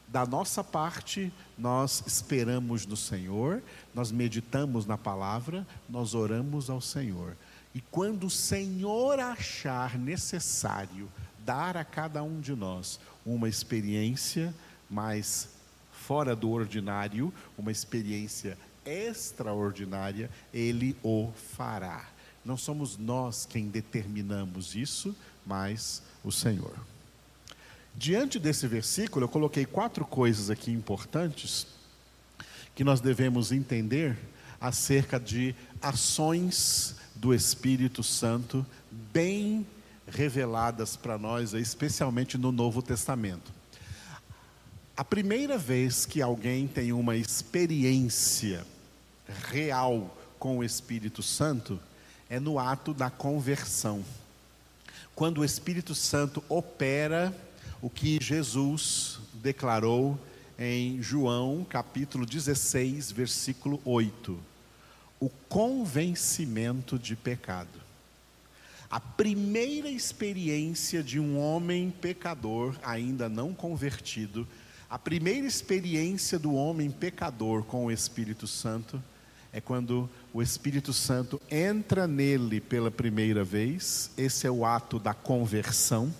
Da 0.07 0.25
nossa 0.25 0.63
parte, 0.63 1.33
nós 1.57 2.03
esperamos 2.05 2.85
no 2.85 2.95
Senhor, 2.95 3.61
nós 3.93 4.11
meditamos 4.11 4.85
na 4.85 4.97
palavra, 4.97 5.67
nós 5.89 6.13
oramos 6.13 6.69
ao 6.69 6.79
Senhor. 6.79 7.35
E 7.75 7.81
quando 7.81 8.27
o 8.27 8.29
Senhor 8.29 9.19
achar 9.19 9.97
necessário 9.97 11.09
dar 11.45 11.77
a 11.77 11.83
cada 11.83 12.23
um 12.23 12.39
de 12.39 12.55
nós 12.55 12.99
uma 13.25 13.47
experiência 13.47 14.53
mais 14.89 15.49
fora 15.91 16.35
do 16.35 16.51
ordinário, 16.51 17.33
uma 17.57 17.71
experiência 17.71 18.57
extraordinária, 18.85 20.29
Ele 20.53 20.95
o 21.01 21.31
fará. 21.55 22.05
Não 22.43 22.57
somos 22.57 22.97
nós 22.97 23.45
quem 23.45 23.69
determinamos 23.69 24.75
isso, 24.75 25.15
mas 25.45 26.03
o 26.23 26.31
Senhor. 26.31 26.75
Diante 27.95 28.39
desse 28.39 28.67
versículo, 28.67 29.25
eu 29.25 29.29
coloquei 29.29 29.65
quatro 29.65 30.05
coisas 30.05 30.49
aqui 30.49 30.71
importantes 30.71 31.67
que 32.75 32.83
nós 32.83 32.99
devemos 32.99 33.51
entender 33.51 34.17
acerca 34.59 35.19
de 35.19 35.55
ações 35.81 36.95
do 37.15 37.33
Espírito 37.33 38.01
Santo 38.01 38.65
bem 38.91 39.65
reveladas 40.07 40.95
para 40.95 41.17
nós, 41.17 41.53
especialmente 41.53 42.37
no 42.37 42.51
Novo 42.51 42.81
Testamento. 42.81 43.51
A 44.95 45.03
primeira 45.03 45.57
vez 45.57 46.05
que 46.05 46.21
alguém 46.21 46.67
tem 46.67 46.93
uma 46.93 47.15
experiência 47.15 48.65
real 49.49 50.15
com 50.37 50.59
o 50.59 50.63
Espírito 50.63 51.23
Santo 51.23 51.79
é 52.29 52.39
no 52.39 52.59
ato 52.59 52.93
da 52.93 53.09
conversão. 53.09 54.03
Quando 55.15 55.39
o 55.39 55.45
Espírito 55.45 55.95
Santo 55.95 56.43
opera 56.49 57.35
o 57.81 57.89
que 57.89 58.19
Jesus 58.21 59.19
declarou 59.33 60.19
em 60.57 61.01
João 61.01 61.65
capítulo 61.67 62.25
16, 62.25 63.11
versículo 63.11 63.81
8: 63.85 64.39
o 65.19 65.29
convencimento 65.47 66.99
de 66.99 67.15
pecado. 67.15 67.82
A 68.93 68.99
primeira 68.99 69.89
experiência 69.89 71.01
de 71.01 71.19
um 71.19 71.35
homem 71.39 71.89
pecador, 71.89 72.75
ainda 72.83 73.27
não 73.27 73.51
convertido, 73.51 74.47
a 74.87 74.99
primeira 74.99 75.47
experiência 75.47 76.37
do 76.37 76.53
homem 76.53 76.91
pecador 76.91 77.63
com 77.63 77.85
o 77.85 77.91
Espírito 77.91 78.45
Santo 78.45 79.03
é 79.51 79.59
quando 79.59 80.07
o 80.31 80.43
Espírito 80.43 80.93
Santo 80.93 81.41
entra 81.49 82.05
nele 82.05 82.61
pela 82.61 82.91
primeira 82.91 83.43
vez, 83.43 84.11
esse 84.15 84.45
é 84.45 84.51
o 84.51 84.63
ato 84.63 84.99
da 84.99 85.15
conversão. 85.15 86.13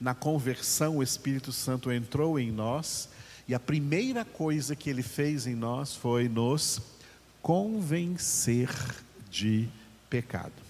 Na 0.00 0.14
conversão, 0.14 0.96
o 0.96 1.02
Espírito 1.02 1.52
Santo 1.52 1.92
entrou 1.92 2.40
em 2.40 2.50
nós, 2.50 3.06
e 3.46 3.54
a 3.54 3.60
primeira 3.60 4.24
coisa 4.24 4.74
que 4.74 4.88
ele 4.88 5.02
fez 5.02 5.46
em 5.46 5.54
nós 5.54 5.94
foi 5.94 6.26
nos 6.26 6.80
convencer 7.42 8.70
de 9.30 9.68
pecado. 10.08 10.63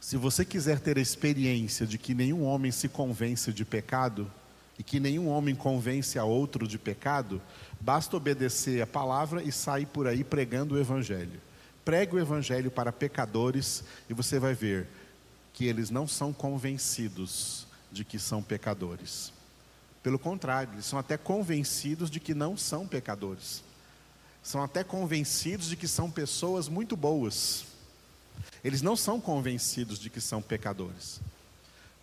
Se 0.00 0.16
você 0.16 0.44
quiser 0.44 0.78
ter 0.78 0.96
a 0.96 1.00
experiência 1.00 1.86
de 1.86 1.98
que 1.98 2.14
nenhum 2.14 2.44
homem 2.44 2.70
se 2.70 2.88
convence 2.88 3.52
de 3.52 3.64
pecado 3.64 4.30
e 4.78 4.82
que 4.82 5.00
nenhum 5.00 5.28
homem 5.28 5.54
convence 5.54 6.18
a 6.18 6.24
outro 6.24 6.68
de 6.68 6.78
pecado, 6.78 7.42
basta 7.80 8.16
obedecer 8.16 8.80
a 8.80 8.86
palavra 8.86 9.42
e 9.42 9.50
sair 9.50 9.86
por 9.86 10.06
aí 10.06 10.22
pregando 10.22 10.76
o 10.76 10.78
evangelho. 10.78 11.40
Pregue 11.84 12.14
o 12.14 12.18
evangelho 12.18 12.70
para 12.70 12.92
pecadores 12.92 13.82
e 14.08 14.14
você 14.14 14.38
vai 14.38 14.54
ver 14.54 14.86
que 15.52 15.66
eles 15.66 15.90
não 15.90 16.06
são 16.06 16.32
convencidos 16.32 17.66
de 17.90 18.04
que 18.04 18.18
são 18.18 18.40
pecadores. 18.40 19.32
Pelo 20.00 20.18
contrário, 20.18 20.74
eles 20.74 20.86
são 20.86 20.98
até 20.98 21.16
convencidos 21.16 22.08
de 22.08 22.20
que 22.20 22.34
não 22.34 22.56
são 22.56 22.86
pecadores. 22.86 23.64
São 24.44 24.62
até 24.62 24.84
convencidos 24.84 25.68
de 25.68 25.76
que 25.76 25.88
são 25.88 26.08
pessoas 26.08 26.68
muito 26.68 26.96
boas 26.96 27.66
eles 28.68 28.82
não 28.82 28.94
são 28.94 29.18
convencidos 29.18 29.98
de 29.98 30.10
que 30.10 30.20
são 30.20 30.42
pecadores. 30.42 31.22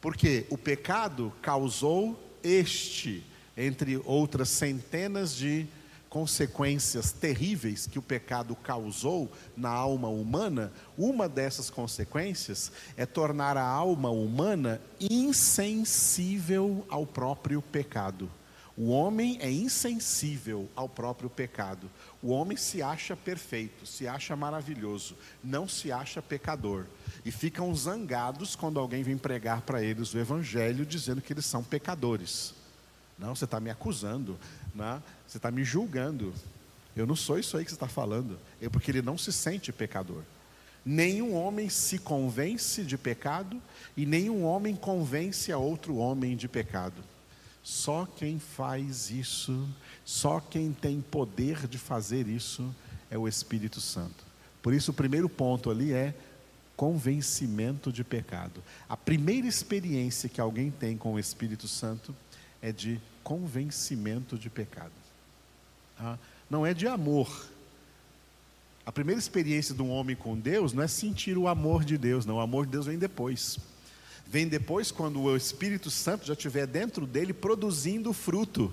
Porque 0.02 0.48
o 0.50 0.58
pecado 0.58 1.32
causou 1.40 2.20
este, 2.44 3.24
entre 3.56 4.02
outras 4.04 4.50
centenas 4.50 5.36
de 5.36 5.68
consequências 6.10 7.12
terríveis 7.12 7.86
que 7.86 8.00
o 8.00 8.02
pecado 8.02 8.56
causou 8.56 9.32
na 9.56 9.70
alma 9.70 10.08
humana, 10.08 10.74
uma 10.98 11.30
dessas 11.30 11.70
consequências 11.70 12.72
é 12.98 13.06
tornar 13.06 13.58
a 13.58 13.64
alma 13.64 14.10
humana 14.10 14.82
insensível 15.00 16.84
ao 16.90 17.06
próprio 17.06 17.62
pecado. 17.62 18.28
O 18.77 18.89
homem 18.89 19.38
é 19.39 19.50
insensível 19.50 20.70
ao 20.75 20.89
próprio 20.89 21.29
pecado. 21.29 21.89
O 22.22 22.29
homem 22.32 22.58
se 22.58 22.82
acha 22.82 23.15
perfeito, 23.15 23.86
se 23.86 24.05
acha 24.05 24.36
maravilhoso, 24.36 25.15
não 25.41 25.67
se 25.67 25.94
acha 25.94 26.22
pecador. 26.22 26.86
E 27.24 27.32
ficam 27.32 27.74
zangados 27.74 28.53
quando 28.53 28.79
alguém 28.79 29.01
vem 29.01 29.17
pregar 29.17 29.62
para 29.62 29.82
eles 29.82 30.13
o 30.13 30.20
evangelho 30.20 30.86
dizendo 30.86 31.22
que 31.22 31.32
eles 31.32 31.46
são 31.46 31.63
pecadores. 31.63 32.53
Não, 33.17 33.34
você 33.34 33.46
está 33.46 33.62
me 33.62 33.70
acusando, 33.70 34.38
né? 34.74 35.01
você 35.25 35.38
está 35.38 35.50
me 35.50 35.63
julgando. 35.63 36.34
Eu 36.96 37.08
não 37.08 37.15
sou 37.15 37.39
isso 37.39 37.55
aí 37.55 37.63
que 37.63 37.72
você 37.72 37.75
está 37.75 37.88
falando. 37.88 38.38
É 38.62 38.67
porque 38.67 38.91
ele 38.91 39.01
não 39.01 39.17
se 39.17 39.32
sente 39.32 39.72
pecador. 39.72 40.22
Nenhum 40.84 41.34
homem 41.34 41.70
se 41.70 41.98
convence 41.98 42.84
de 42.84 42.98
pecado 42.98 43.62
e 43.96 44.05
nenhum 44.05 44.44
homem 44.44 44.75
convence 44.75 45.50
a 45.51 45.58
outro 45.58 45.96
homem 45.96 46.36
de 46.36 46.50
pecado. 46.50 47.15
Só 47.66 48.06
quem 48.06 48.38
faz 48.38 49.10
isso, 49.10 49.68
só 50.06 50.40
quem 50.40 50.72
tem 50.72 51.02
poder 51.02 51.66
de 51.66 51.80
fazer 51.80 52.28
isso 52.28 52.64
é 53.10 53.18
o 53.18 53.28
Espírito 53.28 53.82
Santo. 53.82 54.24
Por 54.62 54.72
isso, 54.72 54.92
o 54.92 54.94
primeiro 54.94 55.28
ponto 55.28 55.72
ali 55.72 55.92
é 55.92 56.14
convencimento 56.78 57.92
de 57.92 58.04
pecado. 58.04 58.62
A 58.88 58.96
primeira 58.96 59.48
experiência 59.48 60.30
que 60.30 60.40
alguém 60.40 60.70
tem 60.70 60.96
com 60.96 61.16
o 61.16 61.20
Espírito 61.20 61.68
Santo 61.68 62.16
é 62.62 62.72
de 62.72 63.02
convencimento 63.24 64.38
de 64.38 64.48
pecado. 64.48 64.94
Ah, 65.98 66.20
não 66.48 66.68
é 66.68 66.72
de 66.72 66.88
amor. 66.88 67.50
A 68.86 68.92
primeira 68.92 69.18
experiência 69.18 69.74
de 69.74 69.82
um 69.82 69.90
homem 69.90 70.16
com 70.16 70.38
Deus 70.38 70.72
não 70.72 70.84
é 70.84 70.88
sentir 70.88 71.36
o 71.36 71.48
amor 71.48 71.84
de 71.84 71.98
Deus, 71.98 72.28
não. 72.28 72.36
O 72.36 72.42
amor 72.42 72.68
de 72.68 72.74
Deus 72.74 72.86
vem 72.86 73.00
depois. 73.00 73.58
Vem 74.27 74.48
depois 74.48 74.91
quando 74.91 75.22
o 75.22 75.36
Espírito 75.36 75.89
Santo 75.89 76.25
já 76.25 76.34
estiver 76.34 76.65
dentro 76.65 77.05
dele 77.05 77.34
produzindo 77.34 78.12
fruto. 78.12 78.72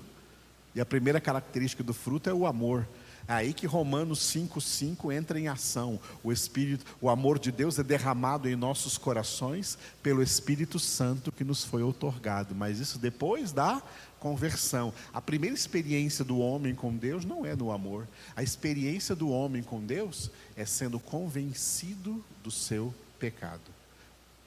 E 0.75 0.81
a 0.81 0.85
primeira 0.85 1.21
característica 1.21 1.83
do 1.83 1.93
fruto 1.93 2.29
é 2.29 2.33
o 2.33 2.45
amor. 2.45 2.87
É 3.27 3.33
aí 3.33 3.53
que 3.53 3.65
Romanos 3.65 4.19
5,5 4.19 5.13
entra 5.13 5.39
em 5.39 5.47
ação. 5.47 5.99
O 6.21 6.31
Espírito, 6.31 6.85
o 6.99 7.09
amor 7.09 7.39
de 7.39 7.51
Deus 7.51 7.79
é 7.79 7.83
derramado 7.83 8.49
em 8.49 8.55
nossos 8.55 8.97
corações 8.97 9.77
pelo 10.01 10.21
Espírito 10.21 10.77
Santo 10.77 11.31
que 11.31 11.43
nos 11.43 11.63
foi 11.63 11.83
otorgado. 11.83 12.53
Mas 12.53 12.79
isso 12.79 12.99
depois 12.99 13.51
da 13.51 13.81
conversão. 14.19 14.93
A 15.13 15.21
primeira 15.21 15.55
experiência 15.55 16.25
do 16.25 16.39
homem 16.39 16.75
com 16.75 16.95
Deus 16.95 17.23
não 17.23 17.45
é 17.45 17.55
no 17.55 17.71
amor. 17.71 18.07
A 18.35 18.43
experiência 18.43 19.15
do 19.15 19.29
homem 19.29 19.63
com 19.63 19.79
Deus 19.79 20.29
é 20.55 20.65
sendo 20.65 20.99
convencido 20.99 22.23
do 22.43 22.51
seu 22.51 22.93
pecado. 23.19 23.72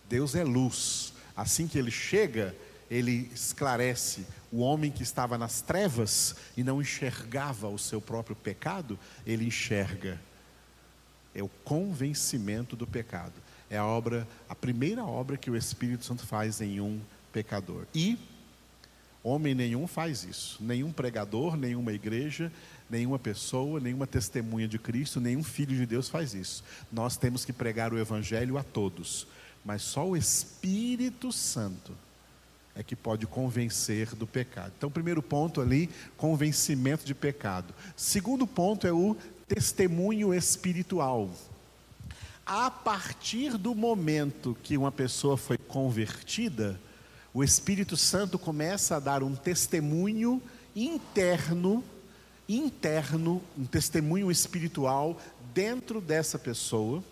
Deus 0.08 0.34
é 0.34 0.44
luz. 0.44 1.12
Assim 1.36 1.66
que 1.66 1.78
ele 1.78 1.90
chega, 1.90 2.54
ele 2.90 3.30
esclarece 3.34 4.26
o 4.50 4.60
homem 4.60 4.90
que 4.90 5.02
estava 5.02 5.36
nas 5.36 5.60
trevas 5.60 6.36
e 6.56 6.62
não 6.62 6.80
enxergava 6.80 7.68
o 7.68 7.78
seu 7.78 8.00
próprio 8.00 8.36
pecado, 8.36 8.98
ele 9.26 9.44
enxerga. 9.44 10.20
É 11.34 11.42
o 11.42 11.48
convencimento 11.64 12.74
do 12.74 12.86
pecado. 12.86 13.34
É 13.68 13.76
a 13.76 13.84
obra, 13.84 14.26
a 14.48 14.54
primeira 14.54 15.04
obra 15.04 15.36
que 15.36 15.50
o 15.50 15.56
Espírito 15.56 16.04
Santo 16.04 16.24
faz 16.24 16.60
em 16.60 16.80
um 16.80 17.00
pecador. 17.32 17.84
E 17.94 18.18
homem 19.22 19.54
nenhum 19.54 19.86
faz 19.86 20.24
isso. 20.24 20.62
Nenhum 20.62 20.92
pregador, 20.92 21.56
nenhuma 21.56 21.92
igreja, 21.92 22.50
nenhuma 22.88 23.18
pessoa, 23.18 23.80
nenhuma 23.80 24.06
testemunha 24.06 24.68
de 24.68 24.78
Cristo, 24.78 25.20
nenhum 25.20 25.42
filho 25.42 25.76
de 25.76 25.84
Deus 25.84 26.08
faz 26.08 26.32
isso. 26.32 26.62
Nós 26.92 27.16
temos 27.16 27.44
que 27.44 27.52
pregar 27.52 27.92
o 27.92 27.98
evangelho 27.98 28.56
a 28.56 28.62
todos, 28.62 29.26
mas 29.66 29.82
só 29.82 30.08
o 30.08 30.16
Espírito 30.16 31.32
Santo 31.32 31.92
é 32.72 32.84
que 32.84 32.94
pode 32.94 33.26
convencer 33.26 34.14
do 34.14 34.24
pecado. 34.24 34.72
Então, 34.78 34.88
primeiro 34.88 35.20
ponto 35.20 35.60
ali, 35.60 35.90
convencimento 36.16 37.04
de 37.04 37.14
pecado. 37.14 37.74
Segundo 37.96 38.46
ponto 38.46 38.86
é 38.86 38.92
o 38.92 39.16
testemunho 39.48 40.32
espiritual. 40.32 41.28
A 42.46 42.70
partir 42.70 43.58
do 43.58 43.74
momento 43.74 44.56
que 44.62 44.76
uma 44.76 44.92
pessoa 44.92 45.36
foi 45.36 45.58
convertida, 45.58 46.78
o 47.34 47.42
Espírito 47.42 47.96
Santo 47.96 48.38
começa 48.38 48.94
a 48.94 49.00
dar 49.00 49.20
um 49.24 49.34
testemunho 49.34 50.40
interno, 50.76 51.82
interno, 52.48 53.42
um 53.58 53.64
testemunho 53.64 54.30
espiritual 54.30 55.20
dentro 55.52 56.00
dessa 56.00 56.38
pessoa. 56.38 57.02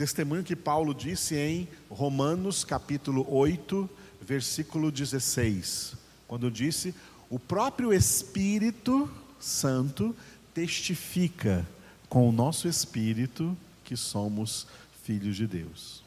Testemunho 0.00 0.42
que 0.42 0.56
Paulo 0.56 0.94
disse 0.94 1.36
em 1.36 1.68
Romanos 1.90 2.64
capítulo 2.64 3.26
8, 3.28 3.86
versículo 4.18 4.90
16, 4.90 5.94
quando 6.26 6.50
disse: 6.50 6.94
O 7.28 7.38
próprio 7.38 7.92
Espírito 7.92 9.10
Santo 9.38 10.16
testifica 10.54 11.68
com 12.08 12.26
o 12.26 12.32
nosso 12.32 12.66
espírito 12.66 13.54
que 13.84 13.94
somos 13.94 14.66
filhos 15.04 15.36
de 15.36 15.46
Deus. 15.46 16.02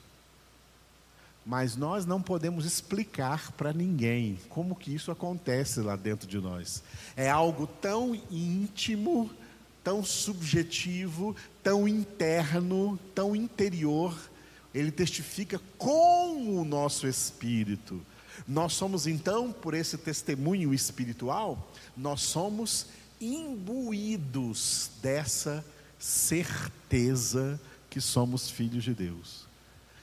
Mas 1.46 1.76
nós 1.76 2.04
não 2.04 2.20
podemos 2.20 2.66
explicar 2.66 3.52
para 3.52 3.72
ninguém 3.72 4.40
como 4.50 4.76
que 4.76 4.92
isso 4.92 5.12
acontece 5.12 5.82
lá 5.82 5.96
dentro 5.96 6.28
de 6.28 6.40
nós. 6.40 6.82
É 7.16 7.30
algo 7.30 7.68
tão 7.68 8.20
íntimo, 8.32 9.30
tão 9.84 10.04
subjetivo, 10.04 11.36
tão 11.62 11.88
interno, 11.88 12.98
tão 13.14 13.36
interior, 13.36 14.18
ele 14.74 14.92
testifica 14.92 15.60
com 15.78 16.60
o 16.60 16.66
nosso 16.66 17.08
espírito. 17.08 18.02
Nós 18.48 18.74
somos 18.74 19.06
então, 19.06 19.52
por 19.52 19.74
esse 19.74 19.98
testemunho 19.98 20.74
espiritual, 20.74 21.72
nós 21.96 22.22
somos 22.22 22.88
imbuídos 23.22 24.90
dessa 25.02 25.64
certeza 26.00 27.60
que 27.90 28.02
somos 28.02 28.50
filhos 28.50 28.84
de 28.84 28.94
Deus. 28.94 29.46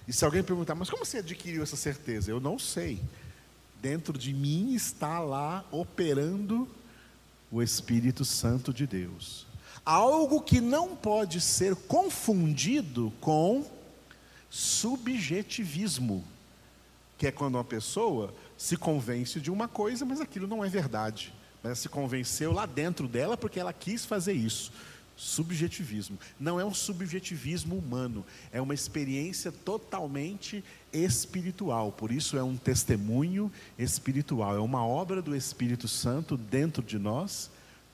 E 0.06 0.12
se 0.12 0.24
alguém 0.24 0.42
perguntar, 0.42 0.74
mas 0.74 0.88
como 0.88 1.04
você 1.04 1.18
adquiriu 1.18 1.62
essa 1.62 1.76
certeza? 1.76 2.30
Eu 2.30 2.40
não 2.40 2.58
sei. 2.58 3.00
Dentro 3.82 4.16
de 4.16 4.32
mim 4.32 4.74
está 4.74 5.18
lá 5.20 5.64
operando 5.70 6.68
o 7.50 7.62
Espírito 7.62 8.24
Santo 8.24 8.72
de 8.72 8.86
Deus. 8.86 9.49
Algo 9.84 10.40
que 10.40 10.60
não 10.60 10.94
pode 10.94 11.40
ser 11.40 11.74
confundido 11.74 13.12
com 13.20 13.64
subjetivismo, 14.50 16.24
que 17.16 17.26
é 17.26 17.32
quando 17.32 17.54
uma 17.54 17.64
pessoa 17.64 18.34
se 18.56 18.76
convence 18.76 19.40
de 19.40 19.50
uma 19.50 19.68
coisa, 19.68 20.04
mas 20.04 20.20
aquilo 20.20 20.46
não 20.46 20.64
é 20.64 20.68
verdade. 20.68 21.32
Mas 21.62 21.78
se 21.78 21.88
convenceu 21.88 22.52
lá 22.52 22.66
dentro 22.66 23.06
dela 23.06 23.36
porque 23.36 23.60
ela 23.60 23.72
quis 23.72 24.04
fazer 24.04 24.32
isso. 24.32 24.72
Subjetivismo. 25.16 26.18
Não 26.38 26.58
é 26.58 26.64
um 26.64 26.72
subjetivismo 26.72 27.76
humano, 27.76 28.24
é 28.50 28.60
uma 28.60 28.72
experiência 28.72 29.52
totalmente 29.52 30.64
espiritual. 30.92 31.92
Por 31.92 32.10
isso 32.10 32.38
é 32.38 32.42
um 32.42 32.56
testemunho 32.56 33.52
espiritual, 33.78 34.56
é 34.56 34.60
uma 34.60 34.84
obra 34.84 35.20
do 35.20 35.36
Espírito 35.36 35.86
Santo 35.86 36.38
dentro 36.38 36.82
de 36.82 36.98
nós, 36.98 37.50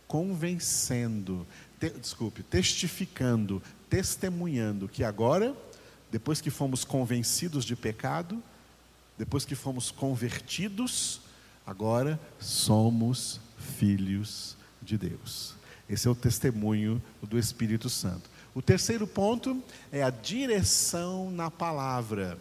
convencendo, 0.07 1.44
te, 1.79 1.91
desculpe, 1.91 2.43
testificando, 2.43 3.62
testemunhando 3.89 4.89
que 4.89 5.05
agora 5.05 5.55
depois 6.11 6.41
que 6.41 6.51
fomos 6.51 6.85
convencidos 6.85 7.65
de 7.65 7.75
pecado, 7.75 8.43
depois 9.19 9.45
que 9.45 9.55
fomos 9.55 9.91
convertidos, 9.91 11.21
agora 11.67 12.19
somos 12.39 13.41
filhos 13.79 14.57
de 14.81 14.97
Deus. 14.97 15.55
Esse 15.89 16.09
é 16.09 16.11
o 16.11 16.15
testemunho 16.15 17.03
do 17.23 17.39
Espírito 17.39 17.89
Santo. 17.89 18.31
O 18.55 18.62
terceiro 18.62 19.07
ponto 19.07 19.62
é 19.93 20.03
a 20.03 20.11
direção 20.11 21.31
na 21.31 21.51
palavra. 21.51 22.39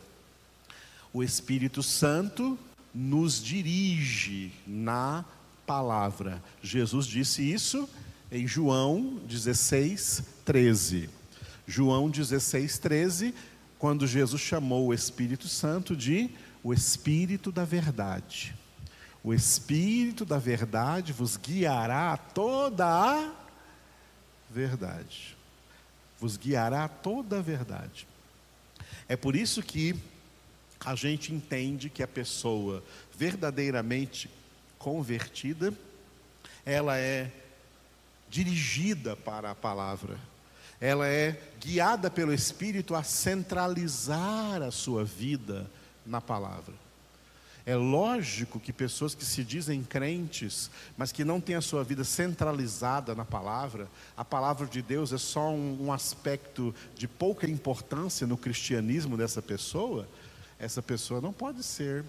O 1.12 1.24
Espírito 1.24 1.84
Santo 1.84 2.58
nos 2.94 3.44
dirige 3.44 4.52
na 4.66 5.26
palavra. 5.66 6.42
Jesus 6.64 7.06
disse 7.06 7.44
isso 7.44 7.90
em 8.36 8.46
João 8.46 9.22
16, 9.26 10.22
13. 10.44 11.10
João 11.66 12.10
16, 12.10 12.78
13 12.80 13.34
quando 13.80 14.06
Jesus 14.06 14.42
chamou 14.42 14.88
o 14.88 14.94
Espírito 14.94 15.48
Santo 15.48 15.96
de 15.96 16.30
o 16.62 16.74
Espírito 16.74 17.50
da 17.50 17.64
Verdade. 17.64 18.54
O 19.24 19.34
Espírito 19.34 20.26
da 20.26 20.38
Verdade 20.38 21.14
vos 21.14 21.38
guiará 21.38 22.12
a 22.12 22.18
toda 22.18 22.86
a 22.86 23.32
verdade. 24.52 25.38
Vos 26.20 26.36
guiará 26.36 26.84
a 26.84 26.90
toda 26.90 27.40
a 27.40 27.42
verdade. 27.42 28.06
É 29.08 29.16
por 29.16 29.36
isso 29.36 29.64
que 29.64 29.96
a 30.84 30.94
gente 30.94 31.34
entende 31.34 31.90
que 31.90 32.04
a 32.04 32.08
pessoa 32.08 32.84
verdadeiramente 33.18 34.30
convertida, 34.78 35.74
ela 36.66 36.98
é 36.98 37.32
dirigida 38.30 39.16
para 39.16 39.52
a 39.52 39.56
palavra 39.56 40.18
ela 40.80 41.08
é 41.08 41.40
guiada 41.60 42.10
pelo 42.10 42.34
Espírito 42.34 42.96
a 42.96 43.04
centralizar 43.04 44.62
a 44.62 44.72
sua 44.72 45.04
vida 45.04 45.70
na 46.06 46.20
palavra. 46.20 46.74
É 47.66 47.76
lógico 47.76 48.60
que 48.60 48.72
pessoas 48.72 49.16
que 49.16 49.26
se 49.26 49.44
dizem 49.44 49.82
crentes, 49.84 50.70
mas 50.96 51.12
que 51.12 51.24
não 51.24 51.42
têm 51.42 51.56
a 51.56 51.62
sua 51.62 51.84
vida 51.84 52.04
centralizada 52.04 53.16
na 53.16 53.26
palavra, 53.26 53.88
a 54.16 54.24
palavra 54.24 54.68
de 54.68 54.84
Deus 54.84 55.12
é 55.12 55.18
só 55.18 55.50
um, 55.50 55.86
um 55.86 55.92
aspecto 55.92 56.76
de 56.96 57.08
pouca 57.08 57.50
importância 57.50 58.28
no 58.28 58.38
cristianismo 58.38 59.18
dessa 59.18 59.42
pessoa, 59.42 60.08
essa 60.60 60.82
pessoa 60.82 61.20
não 61.20 61.34
pode 61.34 61.64
ser 61.64 62.06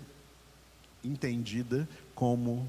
entendida 1.03 1.89
como 2.15 2.69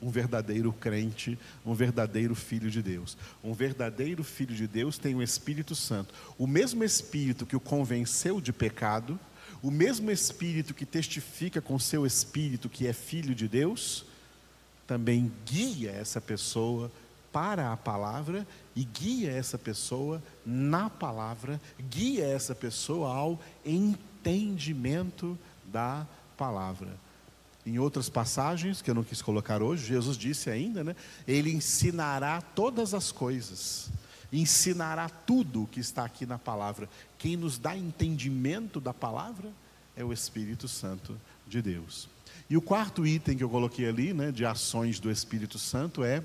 um 0.00 0.10
verdadeiro 0.10 0.72
crente, 0.72 1.38
um 1.64 1.74
verdadeiro 1.74 2.34
filho 2.34 2.70
de 2.70 2.82
Deus. 2.82 3.16
Um 3.42 3.54
verdadeiro 3.54 4.22
filho 4.22 4.54
de 4.54 4.66
Deus 4.66 4.98
tem 4.98 5.14
o 5.14 5.22
Espírito 5.22 5.74
Santo. 5.74 6.14
O 6.38 6.46
mesmo 6.46 6.84
Espírito 6.84 7.46
que 7.46 7.56
o 7.56 7.60
convenceu 7.60 8.40
de 8.40 8.52
pecado, 8.52 9.18
o 9.62 9.70
mesmo 9.70 10.10
Espírito 10.10 10.74
que 10.74 10.84
testifica 10.84 11.60
com 11.60 11.78
seu 11.78 12.04
Espírito 12.06 12.68
que 12.68 12.86
é 12.86 12.92
filho 12.92 13.34
de 13.34 13.48
Deus, 13.48 14.04
também 14.86 15.32
guia 15.44 15.90
essa 15.90 16.20
pessoa 16.20 16.90
para 17.32 17.72
a 17.72 17.76
palavra 17.76 18.46
e 18.74 18.84
guia 18.84 19.30
essa 19.30 19.58
pessoa 19.58 20.22
na 20.44 20.88
palavra, 20.88 21.60
guia 21.90 22.24
essa 22.24 22.54
pessoa 22.54 23.14
ao 23.14 23.40
entendimento 23.64 25.38
da 25.66 26.06
palavra. 26.36 27.05
Em 27.66 27.80
outras 27.80 28.08
passagens, 28.08 28.80
que 28.80 28.88
eu 28.88 28.94
não 28.94 29.02
quis 29.02 29.20
colocar 29.20 29.60
hoje, 29.60 29.86
Jesus 29.86 30.16
disse 30.16 30.48
ainda, 30.48 30.84
né? 30.84 30.94
Ele 31.26 31.50
ensinará 31.50 32.40
todas 32.40 32.94
as 32.94 33.10
coisas, 33.10 33.90
ensinará 34.32 35.08
tudo 35.08 35.64
o 35.64 35.66
que 35.66 35.80
está 35.80 36.04
aqui 36.04 36.24
na 36.24 36.38
palavra. 36.38 36.88
Quem 37.18 37.36
nos 37.36 37.58
dá 37.58 37.76
entendimento 37.76 38.80
da 38.80 38.94
palavra 38.94 39.50
é 39.96 40.04
o 40.04 40.12
Espírito 40.12 40.68
Santo 40.68 41.20
de 41.44 41.60
Deus. 41.60 42.08
E 42.48 42.56
o 42.56 42.62
quarto 42.62 43.04
item 43.04 43.36
que 43.36 43.42
eu 43.42 43.50
coloquei 43.50 43.88
ali, 43.88 44.14
né, 44.14 44.30
de 44.30 44.46
ações 44.46 45.00
do 45.00 45.10
Espírito 45.10 45.58
Santo, 45.58 46.04
é 46.04 46.22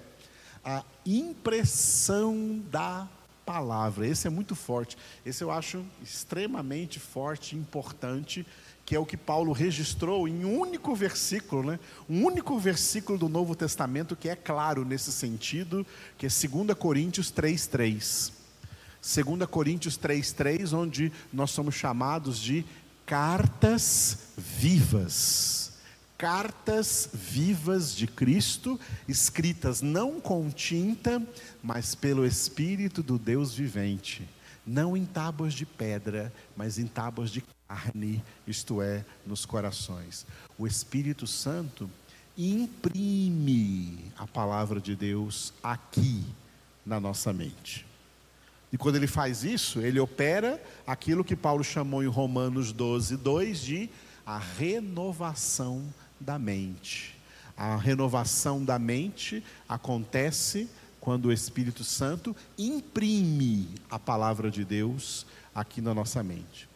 a 0.63 0.83
impressão 1.03 2.63
da 2.69 3.09
palavra. 3.43 4.05
Esse 4.07 4.27
é 4.27 4.29
muito 4.29 4.53
forte. 4.55 4.95
Esse 5.25 5.43
eu 5.43 5.49
acho 5.49 5.83
extremamente 6.03 6.99
forte 6.99 7.55
importante 7.55 8.45
que 8.91 8.95
é 8.97 8.99
o 8.99 9.05
que 9.05 9.15
Paulo 9.15 9.53
registrou 9.53 10.27
em 10.27 10.43
um 10.43 10.59
único 10.59 10.93
versículo, 10.93 11.63
né? 11.63 11.79
um 12.09 12.25
único 12.25 12.59
versículo 12.59 13.17
do 13.17 13.29
Novo 13.29 13.55
Testamento 13.55 14.17
que 14.17 14.27
é 14.27 14.35
claro 14.35 14.83
nesse 14.83 15.13
sentido, 15.13 15.87
que 16.17 16.25
é 16.25 16.29
2 16.29 16.77
Coríntios 16.77 17.31
3,3. 17.31 18.33
2 19.01 19.49
Coríntios 19.49 19.97
3,3, 19.97 20.73
onde 20.77 21.09
nós 21.31 21.51
somos 21.51 21.73
chamados 21.73 22.37
de 22.37 22.65
cartas 23.05 24.33
vivas. 24.35 25.71
Cartas 26.17 27.07
vivas 27.13 27.95
de 27.95 28.07
Cristo, 28.07 28.77
escritas 29.07 29.81
não 29.81 30.19
com 30.19 30.49
tinta, 30.49 31.25
mas 31.63 31.95
pelo 31.95 32.25
Espírito 32.25 33.01
do 33.01 33.17
Deus 33.17 33.53
vivente, 33.53 34.27
não 34.67 34.97
em 34.97 35.05
tábuas 35.05 35.53
de 35.53 35.65
pedra, 35.65 36.33
mas 36.57 36.77
em 36.77 36.85
tábuas 36.85 37.31
de 37.31 37.41
carne, 37.71 38.21
isto 38.45 38.81
é, 38.81 39.05
nos 39.25 39.45
corações. 39.45 40.25
O 40.57 40.67
Espírito 40.67 41.25
Santo 41.25 41.89
imprime 42.37 44.11
a 44.17 44.27
palavra 44.27 44.81
de 44.81 44.93
Deus 44.93 45.53
aqui 45.63 46.25
na 46.85 46.99
nossa 46.99 47.31
mente. 47.31 47.85
E 48.73 48.77
quando 48.77 48.97
ele 48.97 49.07
faz 49.07 49.43
isso, 49.43 49.79
ele 49.79 49.99
opera 49.99 50.61
aquilo 50.85 51.23
que 51.23 51.35
Paulo 51.35 51.63
chamou 51.63 52.03
em 52.03 52.07
Romanos 52.07 52.73
12, 52.73 53.15
2 53.17 53.61
de 53.61 53.89
a 54.25 54.37
renovação 54.37 55.81
da 56.19 56.37
mente. 56.37 57.17
A 57.55 57.77
renovação 57.77 58.63
da 58.63 58.77
mente 58.77 59.43
acontece 59.67 60.69
quando 60.99 61.27
o 61.27 61.33
Espírito 61.33 61.83
Santo 61.83 62.35
imprime 62.57 63.69
a 63.89 63.97
palavra 63.97 64.51
de 64.51 64.63
Deus 64.65 65.25
aqui 65.53 65.81
na 65.81 65.93
nossa 65.93 66.21
mente. 66.21 66.70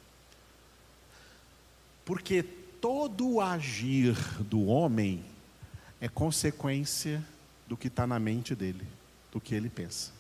Porque 2.06 2.44
todo 2.44 3.28
o 3.28 3.42
agir 3.42 4.16
do 4.44 4.68
homem 4.68 5.26
é 6.00 6.08
consequência 6.08 7.26
do 7.68 7.76
que 7.76 7.88
está 7.88 8.06
na 8.06 8.20
mente 8.20 8.54
dele, 8.54 8.86
do 9.32 9.42
que 9.42 9.56
ele 9.56 9.70
pensa. 9.70 10.12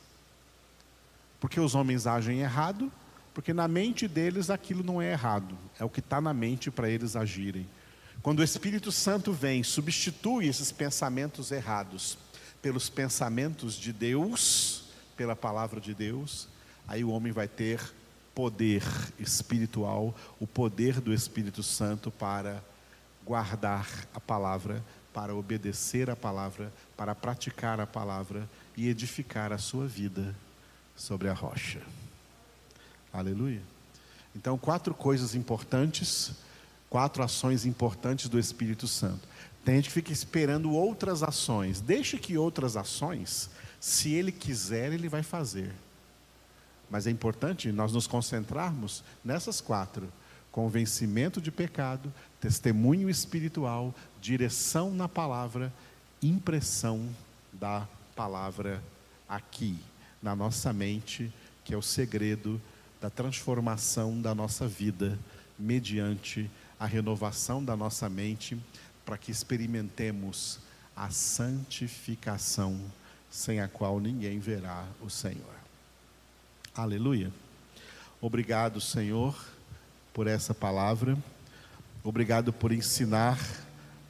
Porque 1.40 1.60
os 1.60 1.76
homens 1.76 2.08
agem 2.08 2.40
errado, 2.40 2.92
porque 3.34 3.54
na 3.54 3.68
mente 3.68 4.08
deles 4.08 4.50
aquilo 4.50 4.84
não 4.84 5.00
é 5.00 5.12
errado, 5.12 5.56
é 5.80 5.86
o 5.86 5.90
que 5.90 6.00
está 6.00 6.20
na 6.20 6.34
mente 6.34 6.72
para 6.72 6.90
eles 6.90 7.16
agirem. 7.16 7.68
Quando 8.22 8.40
o 8.40 8.44
Espírito 8.44 8.92
Santo 8.92 9.32
vem, 9.32 9.62
substitui 9.62 10.48
esses 10.48 10.72
pensamentos 10.72 11.52
errados 11.52 12.18
pelos 12.62 12.90
pensamentos 12.90 13.76
de 13.76 13.94
Deus, 13.94 14.86
pela 15.16 15.36
palavra 15.36 15.80
de 15.80 15.94
Deus, 15.94 16.48
aí 16.88 17.04
o 17.04 17.10
homem 17.10 17.32
vai 17.32 17.48
ter 17.48 17.80
poder 18.36 18.84
espiritual, 19.18 20.14
o 20.40 20.46
poder 20.46 21.00
do 21.00 21.14
Espírito 21.14 21.64
Santo 21.64 22.12
para 22.12 22.62
guardar 23.26 23.88
a 24.14 24.20
palavra, 24.20 24.84
para 25.14 25.34
obedecer 25.34 26.10
a 26.10 26.16
palavra, 26.16 26.72
para 26.98 27.16
praticar 27.16 27.80
a 27.80 27.88
palavra 27.88 28.48
e 28.76 28.90
edificar 28.90 29.54
a 29.54 29.58
sua 29.58 29.88
vida 29.88 30.36
sobre 30.96 31.30
a 31.30 31.34
rocha. 31.34 31.82
Aleluia. 33.12 33.62
Então, 34.36 34.58
quatro 34.58 34.94
coisas 34.94 35.34
importantes, 35.34 36.34
quatro 36.90 37.24
ações 37.24 37.66
importantes 37.66 38.28
do 38.28 38.38
Espírito 38.38 38.86
Santo. 38.88 39.26
Tem 39.64 39.76
gente 39.76 39.88
que 39.88 39.94
fica 39.94 40.12
esperando 40.12 40.72
outras 40.74 41.24
ações. 41.24 41.80
Deixe 41.80 42.18
que 42.18 42.38
outras 42.38 42.76
ações, 42.76 43.50
se 43.80 44.14
ele 44.14 44.32
quiser, 44.32 44.92
ele 44.92 45.08
vai 45.08 45.24
fazer. 45.24 45.74
Mas 46.90 47.08
é 47.08 47.12
importante 47.12 47.72
nós 47.72 47.92
nos 47.92 48.08
concentrarmos 48.08 49.04
nessas 49.24 49.62
quatro: 49.62 50.12
convencimento 50.52 51.42
de 51.42 51.52
pecado, 51.52 52.14
testemunho 52.40 53.10
espiritual, 53.10 53.94
direção 54.22 54.92
na 54.92 55.10
palavra, 55.10 55.74
impressão 56.22 57.10
da 57.52 57.88
palavra 58.16 58.82
aqui, 59.28 59.78
na 60.22 60.36
nossa 60.36 60.72
mente, 60.72 61.32
que 61.64 61.74
é 61.74 61.78
o 61.78 61.82
segredo 61.82 62.62
da 63.02 63.10
transformação 63.10 64.22
da 64.22 64.34
nossa 64.34 64.68
vida, 64.68 65.20
mediante 65.58 66.50
a 66.80 66.86
renovação 66.86 67.64
da 67.64 67.76
nossa 67.76 68.10
mente, 68.10 68.58
para 69.06 69.18
que 69.18 69.32
experimentemos 69.32 70.60
a 70.96 71.10
santificação, 71.10 72.80
sem 73.30 73.60
a 73.60 73.68
qual 73.68 74.00
ninguém 74.00 74.40
verá 74.40 74.86
o 75.02 75.10
Senhor. 75.10 75.65
Aleluia. 76.76 77.32
Obrigado, 78.20 78.82
Senhor, 78.82 79.34
por 80.14 80.28
essa 80.28 80.54
palavra. 80.54 81.18
Obrigado 82.04 82.52
por 82.52 82.74
ensinar 82.74 83.40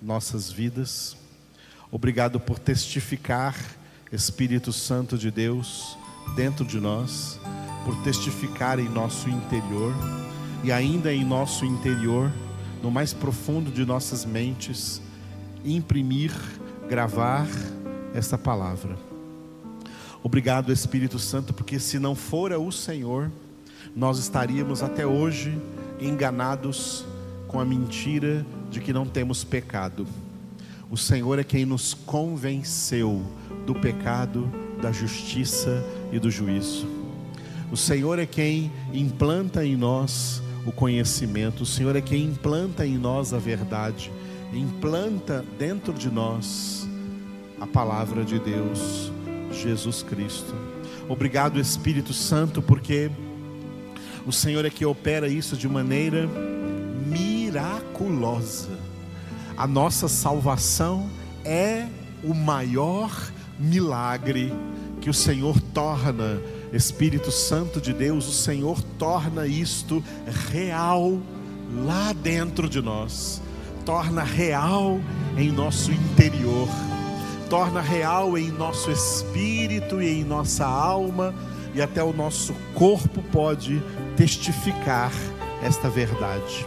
nossas 0.01 0.51
vidas. 0.51 1.15
Obrigado 1.91 2.39
por 2.39 2.57
testificar, 2.57 3.55
Espírito 4.11 4.73
Santo 4.73 5.15
de 5.15 5.29
Deus, 5.29 5.95
dentro 6.35 6.65
de 6.65 6.79
nós, 6.79 7.39
por 7.85 7.95
testificar 8.01 8.79
em 8.79 8.89
nosso 8.89 9.29
interior 9.29 9.93
e 10.63 10.71
ainda 10.71 11.13
em 11.13 11.23
nosso 11.23 11.65
interior, 11.65 12.31
no 12.81 12.89
mais 12.89 13.13
profundo 13.13 13.69
de 13.69 13.85
nossas 13.85 14.25
mentes, 14.25 14.99
imprimir, 15.63 16.31
gravar 16.89 17.47
essa 18.15 18.39
palavra. 18.39 19.04
Obrigado, 20.25 20.73
Espírito 20.73 21.19
Santo, 21.19 21.53
porque 21.53 21.79
se 21.79 21.99
não 21.99 22.15
fora 22.15 22.59
o 22.59 22.71
Senhor, 22.71 23.31
nós 23.95 24.17
estaríamos 24.17 24.81
até 24.81 25.05
hoje 25.05 25.55
enganados 26.01 27.05
com 27.47 27.59
a 27.59 27.63
mentira 27.63 28.43
de 28.71 28.79
que 28.79 28.91
não 28.91 29.05
temos 29.05 29.43
pecado. 29.43 30.07
O 30.89 30.97
Senhor 30.97 31.37
é 31.37 31.43
quem 31.43 31.63
nos 31.63 31.93
convenceu 31.93 33.21
do 33.67 33.75
pecado, 33.75 34.51
da 34.81 34.91
justiça 34.91 35.85
e 36.11 36.17
do 36.17 36.31
juízo. 36.31 36.87
O 37.71 37.77
Senhor 37.77 38.17
é 38.17 38.25
quem 38.25 38.71
implanta 38.91 39.63
em 39.63 39.75
nós 39.75 40.41
o 40.65 40.71
conhecimento, 40.71 41.61
o 41.61 41.67
Senhor 41.67 41.95
é 41.95 42.01
quem 42.01 42.23
implanta 42.23 42.83
em 42.83 42.97
nós 42.97 43.31
a 43.31 43.37
verdade, 43.37 44.11
implanta 44.51 45.45
dentro 45.59 45.93
de 45.93 46.09
nós 46.09 46.89
a 47.61 47.67
palavra 47.67 48.25
de 48.25 48.39
Deus. 48.39 49.13
Jesus 49.55 50.03
Cristo. 50.03 50.53
Obrigado, 51.07 51.59
Espírito 51.59 52.13
Santo, 52.13 52.61
porque 52.61 53.09
o 54.25 54.31
Senhor 54.31 54.65
é 54.65 54.69
que 54.69 54.85
opera 54.85 55.27
isso 55.27 55.55
de 55.55 55.67
maneira 55.67 56.27
miraculosa. 57.07 58.71
A 59.55 59.67
nossa 59.67 60.07
salvação 60.07 61.09
é 61.43 61.87
o 62.23 62.33
maior 62.33 63.31
milagre 63.59 64.51
que 64.99 65.09
o 65.09 65.13
Senhor 65.13 65.59
torna, 65.73 66.41
Espírito 66.73 67.31
Santo 67.31 67.79
de 67.79 67.93
Deus, 67.93 68.27
o 68.27 68.33
Senhor 68.33 68.81
torna 68.97 69.45
isto 69.45 70.03
real 70.51 71.19
lá 71.85 72.11
dentro 72.13 72.67
de 72.67 72.81
nós, 72.81 73.41
torna 73.85 74.23
real 74.23 74.99
em 75.37 75.51
nosso 75.51 75.91
interior 75.91 76.67
torna 77.55 77.79
real 77.79 78.37
em 78.37 78.51
nosso 78.51 78.91
espírito 78.91 80.01
e 80.01 80.19
em 80.19 80.25
nossa 80.25 80.65
alma, 80.65 81.33
e 81.73 81.81
até 81.81 82.03
o 82.03 82.11
nosso 82.11 82.53
corpo 82.73 83.23
pode 83.31 83.81
testificar 84.17 85.09
esta 85.63 85.89
verdade. 85.89 86.65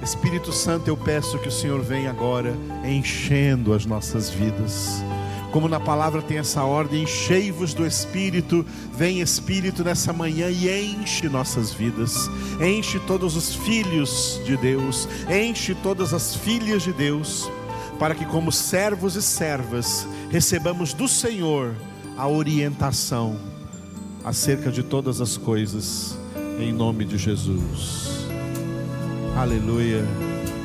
Espírito 0.00 0.52
Santo, 0.52 0.86
eu 0.86 0.96
peço 0.96 1.40
que 1.40 1.48
o 1.48 1.50
Senhor 1.50 1.82
venha 1.82 2.10
agora 2.10 2.54
enchendo 2.84 3.74
as 3.74 3.84
nossas 3.84 4.30
vidas, 4.30 5.02
Como 5.52 5.68
na 5.68 5.78
palavra 5.78 6.22
tem 6.22 6.38
essa 6.38 6.64
ordem, 6.64 7.02
enchei-vos 7.02 7.74
do 7.74 7.86
Espírito, 7.86 8.64
vem 8.96 9.20
Espírito 9.20 9.84
nessa 9.84 10.10
manhã 10.10 10.48
e 10.48 10.66
enche 10.70 11.28
nossas 11.28 11.70
vidas, 11.74 12.30
enche 12.58 12.98
todos 13.00 13.36
os 13.36 13.54
filhos 13.54 14.40
de 14.46 14.56
Deus, 14.56 15.06
enche 15.28 15.74
todas 15.74 16.14
as 16.14 16.34
filhas 16.34 16.82
de 16.82 16.92
Deus, 16.94 17.50
para 18.02 18.16
que, 18.16 18.24
como 18.24 18.50
servos 18.50 19.14
e 19.14 19.22
servas, 19.22 20.08
recebamos 20.28 20.92
do 20.92 21.06
Senhor 21.06 21.72
a 22.18 22.26
orientação 22.26 23.38
acerca 24.24 24.72
de 24.72 24.82
todas 24.82 25.20
as 25.20 25.36
coisas, 25.36 26.18
em 26.58 26.72
nome 26.72 27.04
de 27.04 27.16
Jesus. 27.16 28.26
Aleluia. 29.36 30.31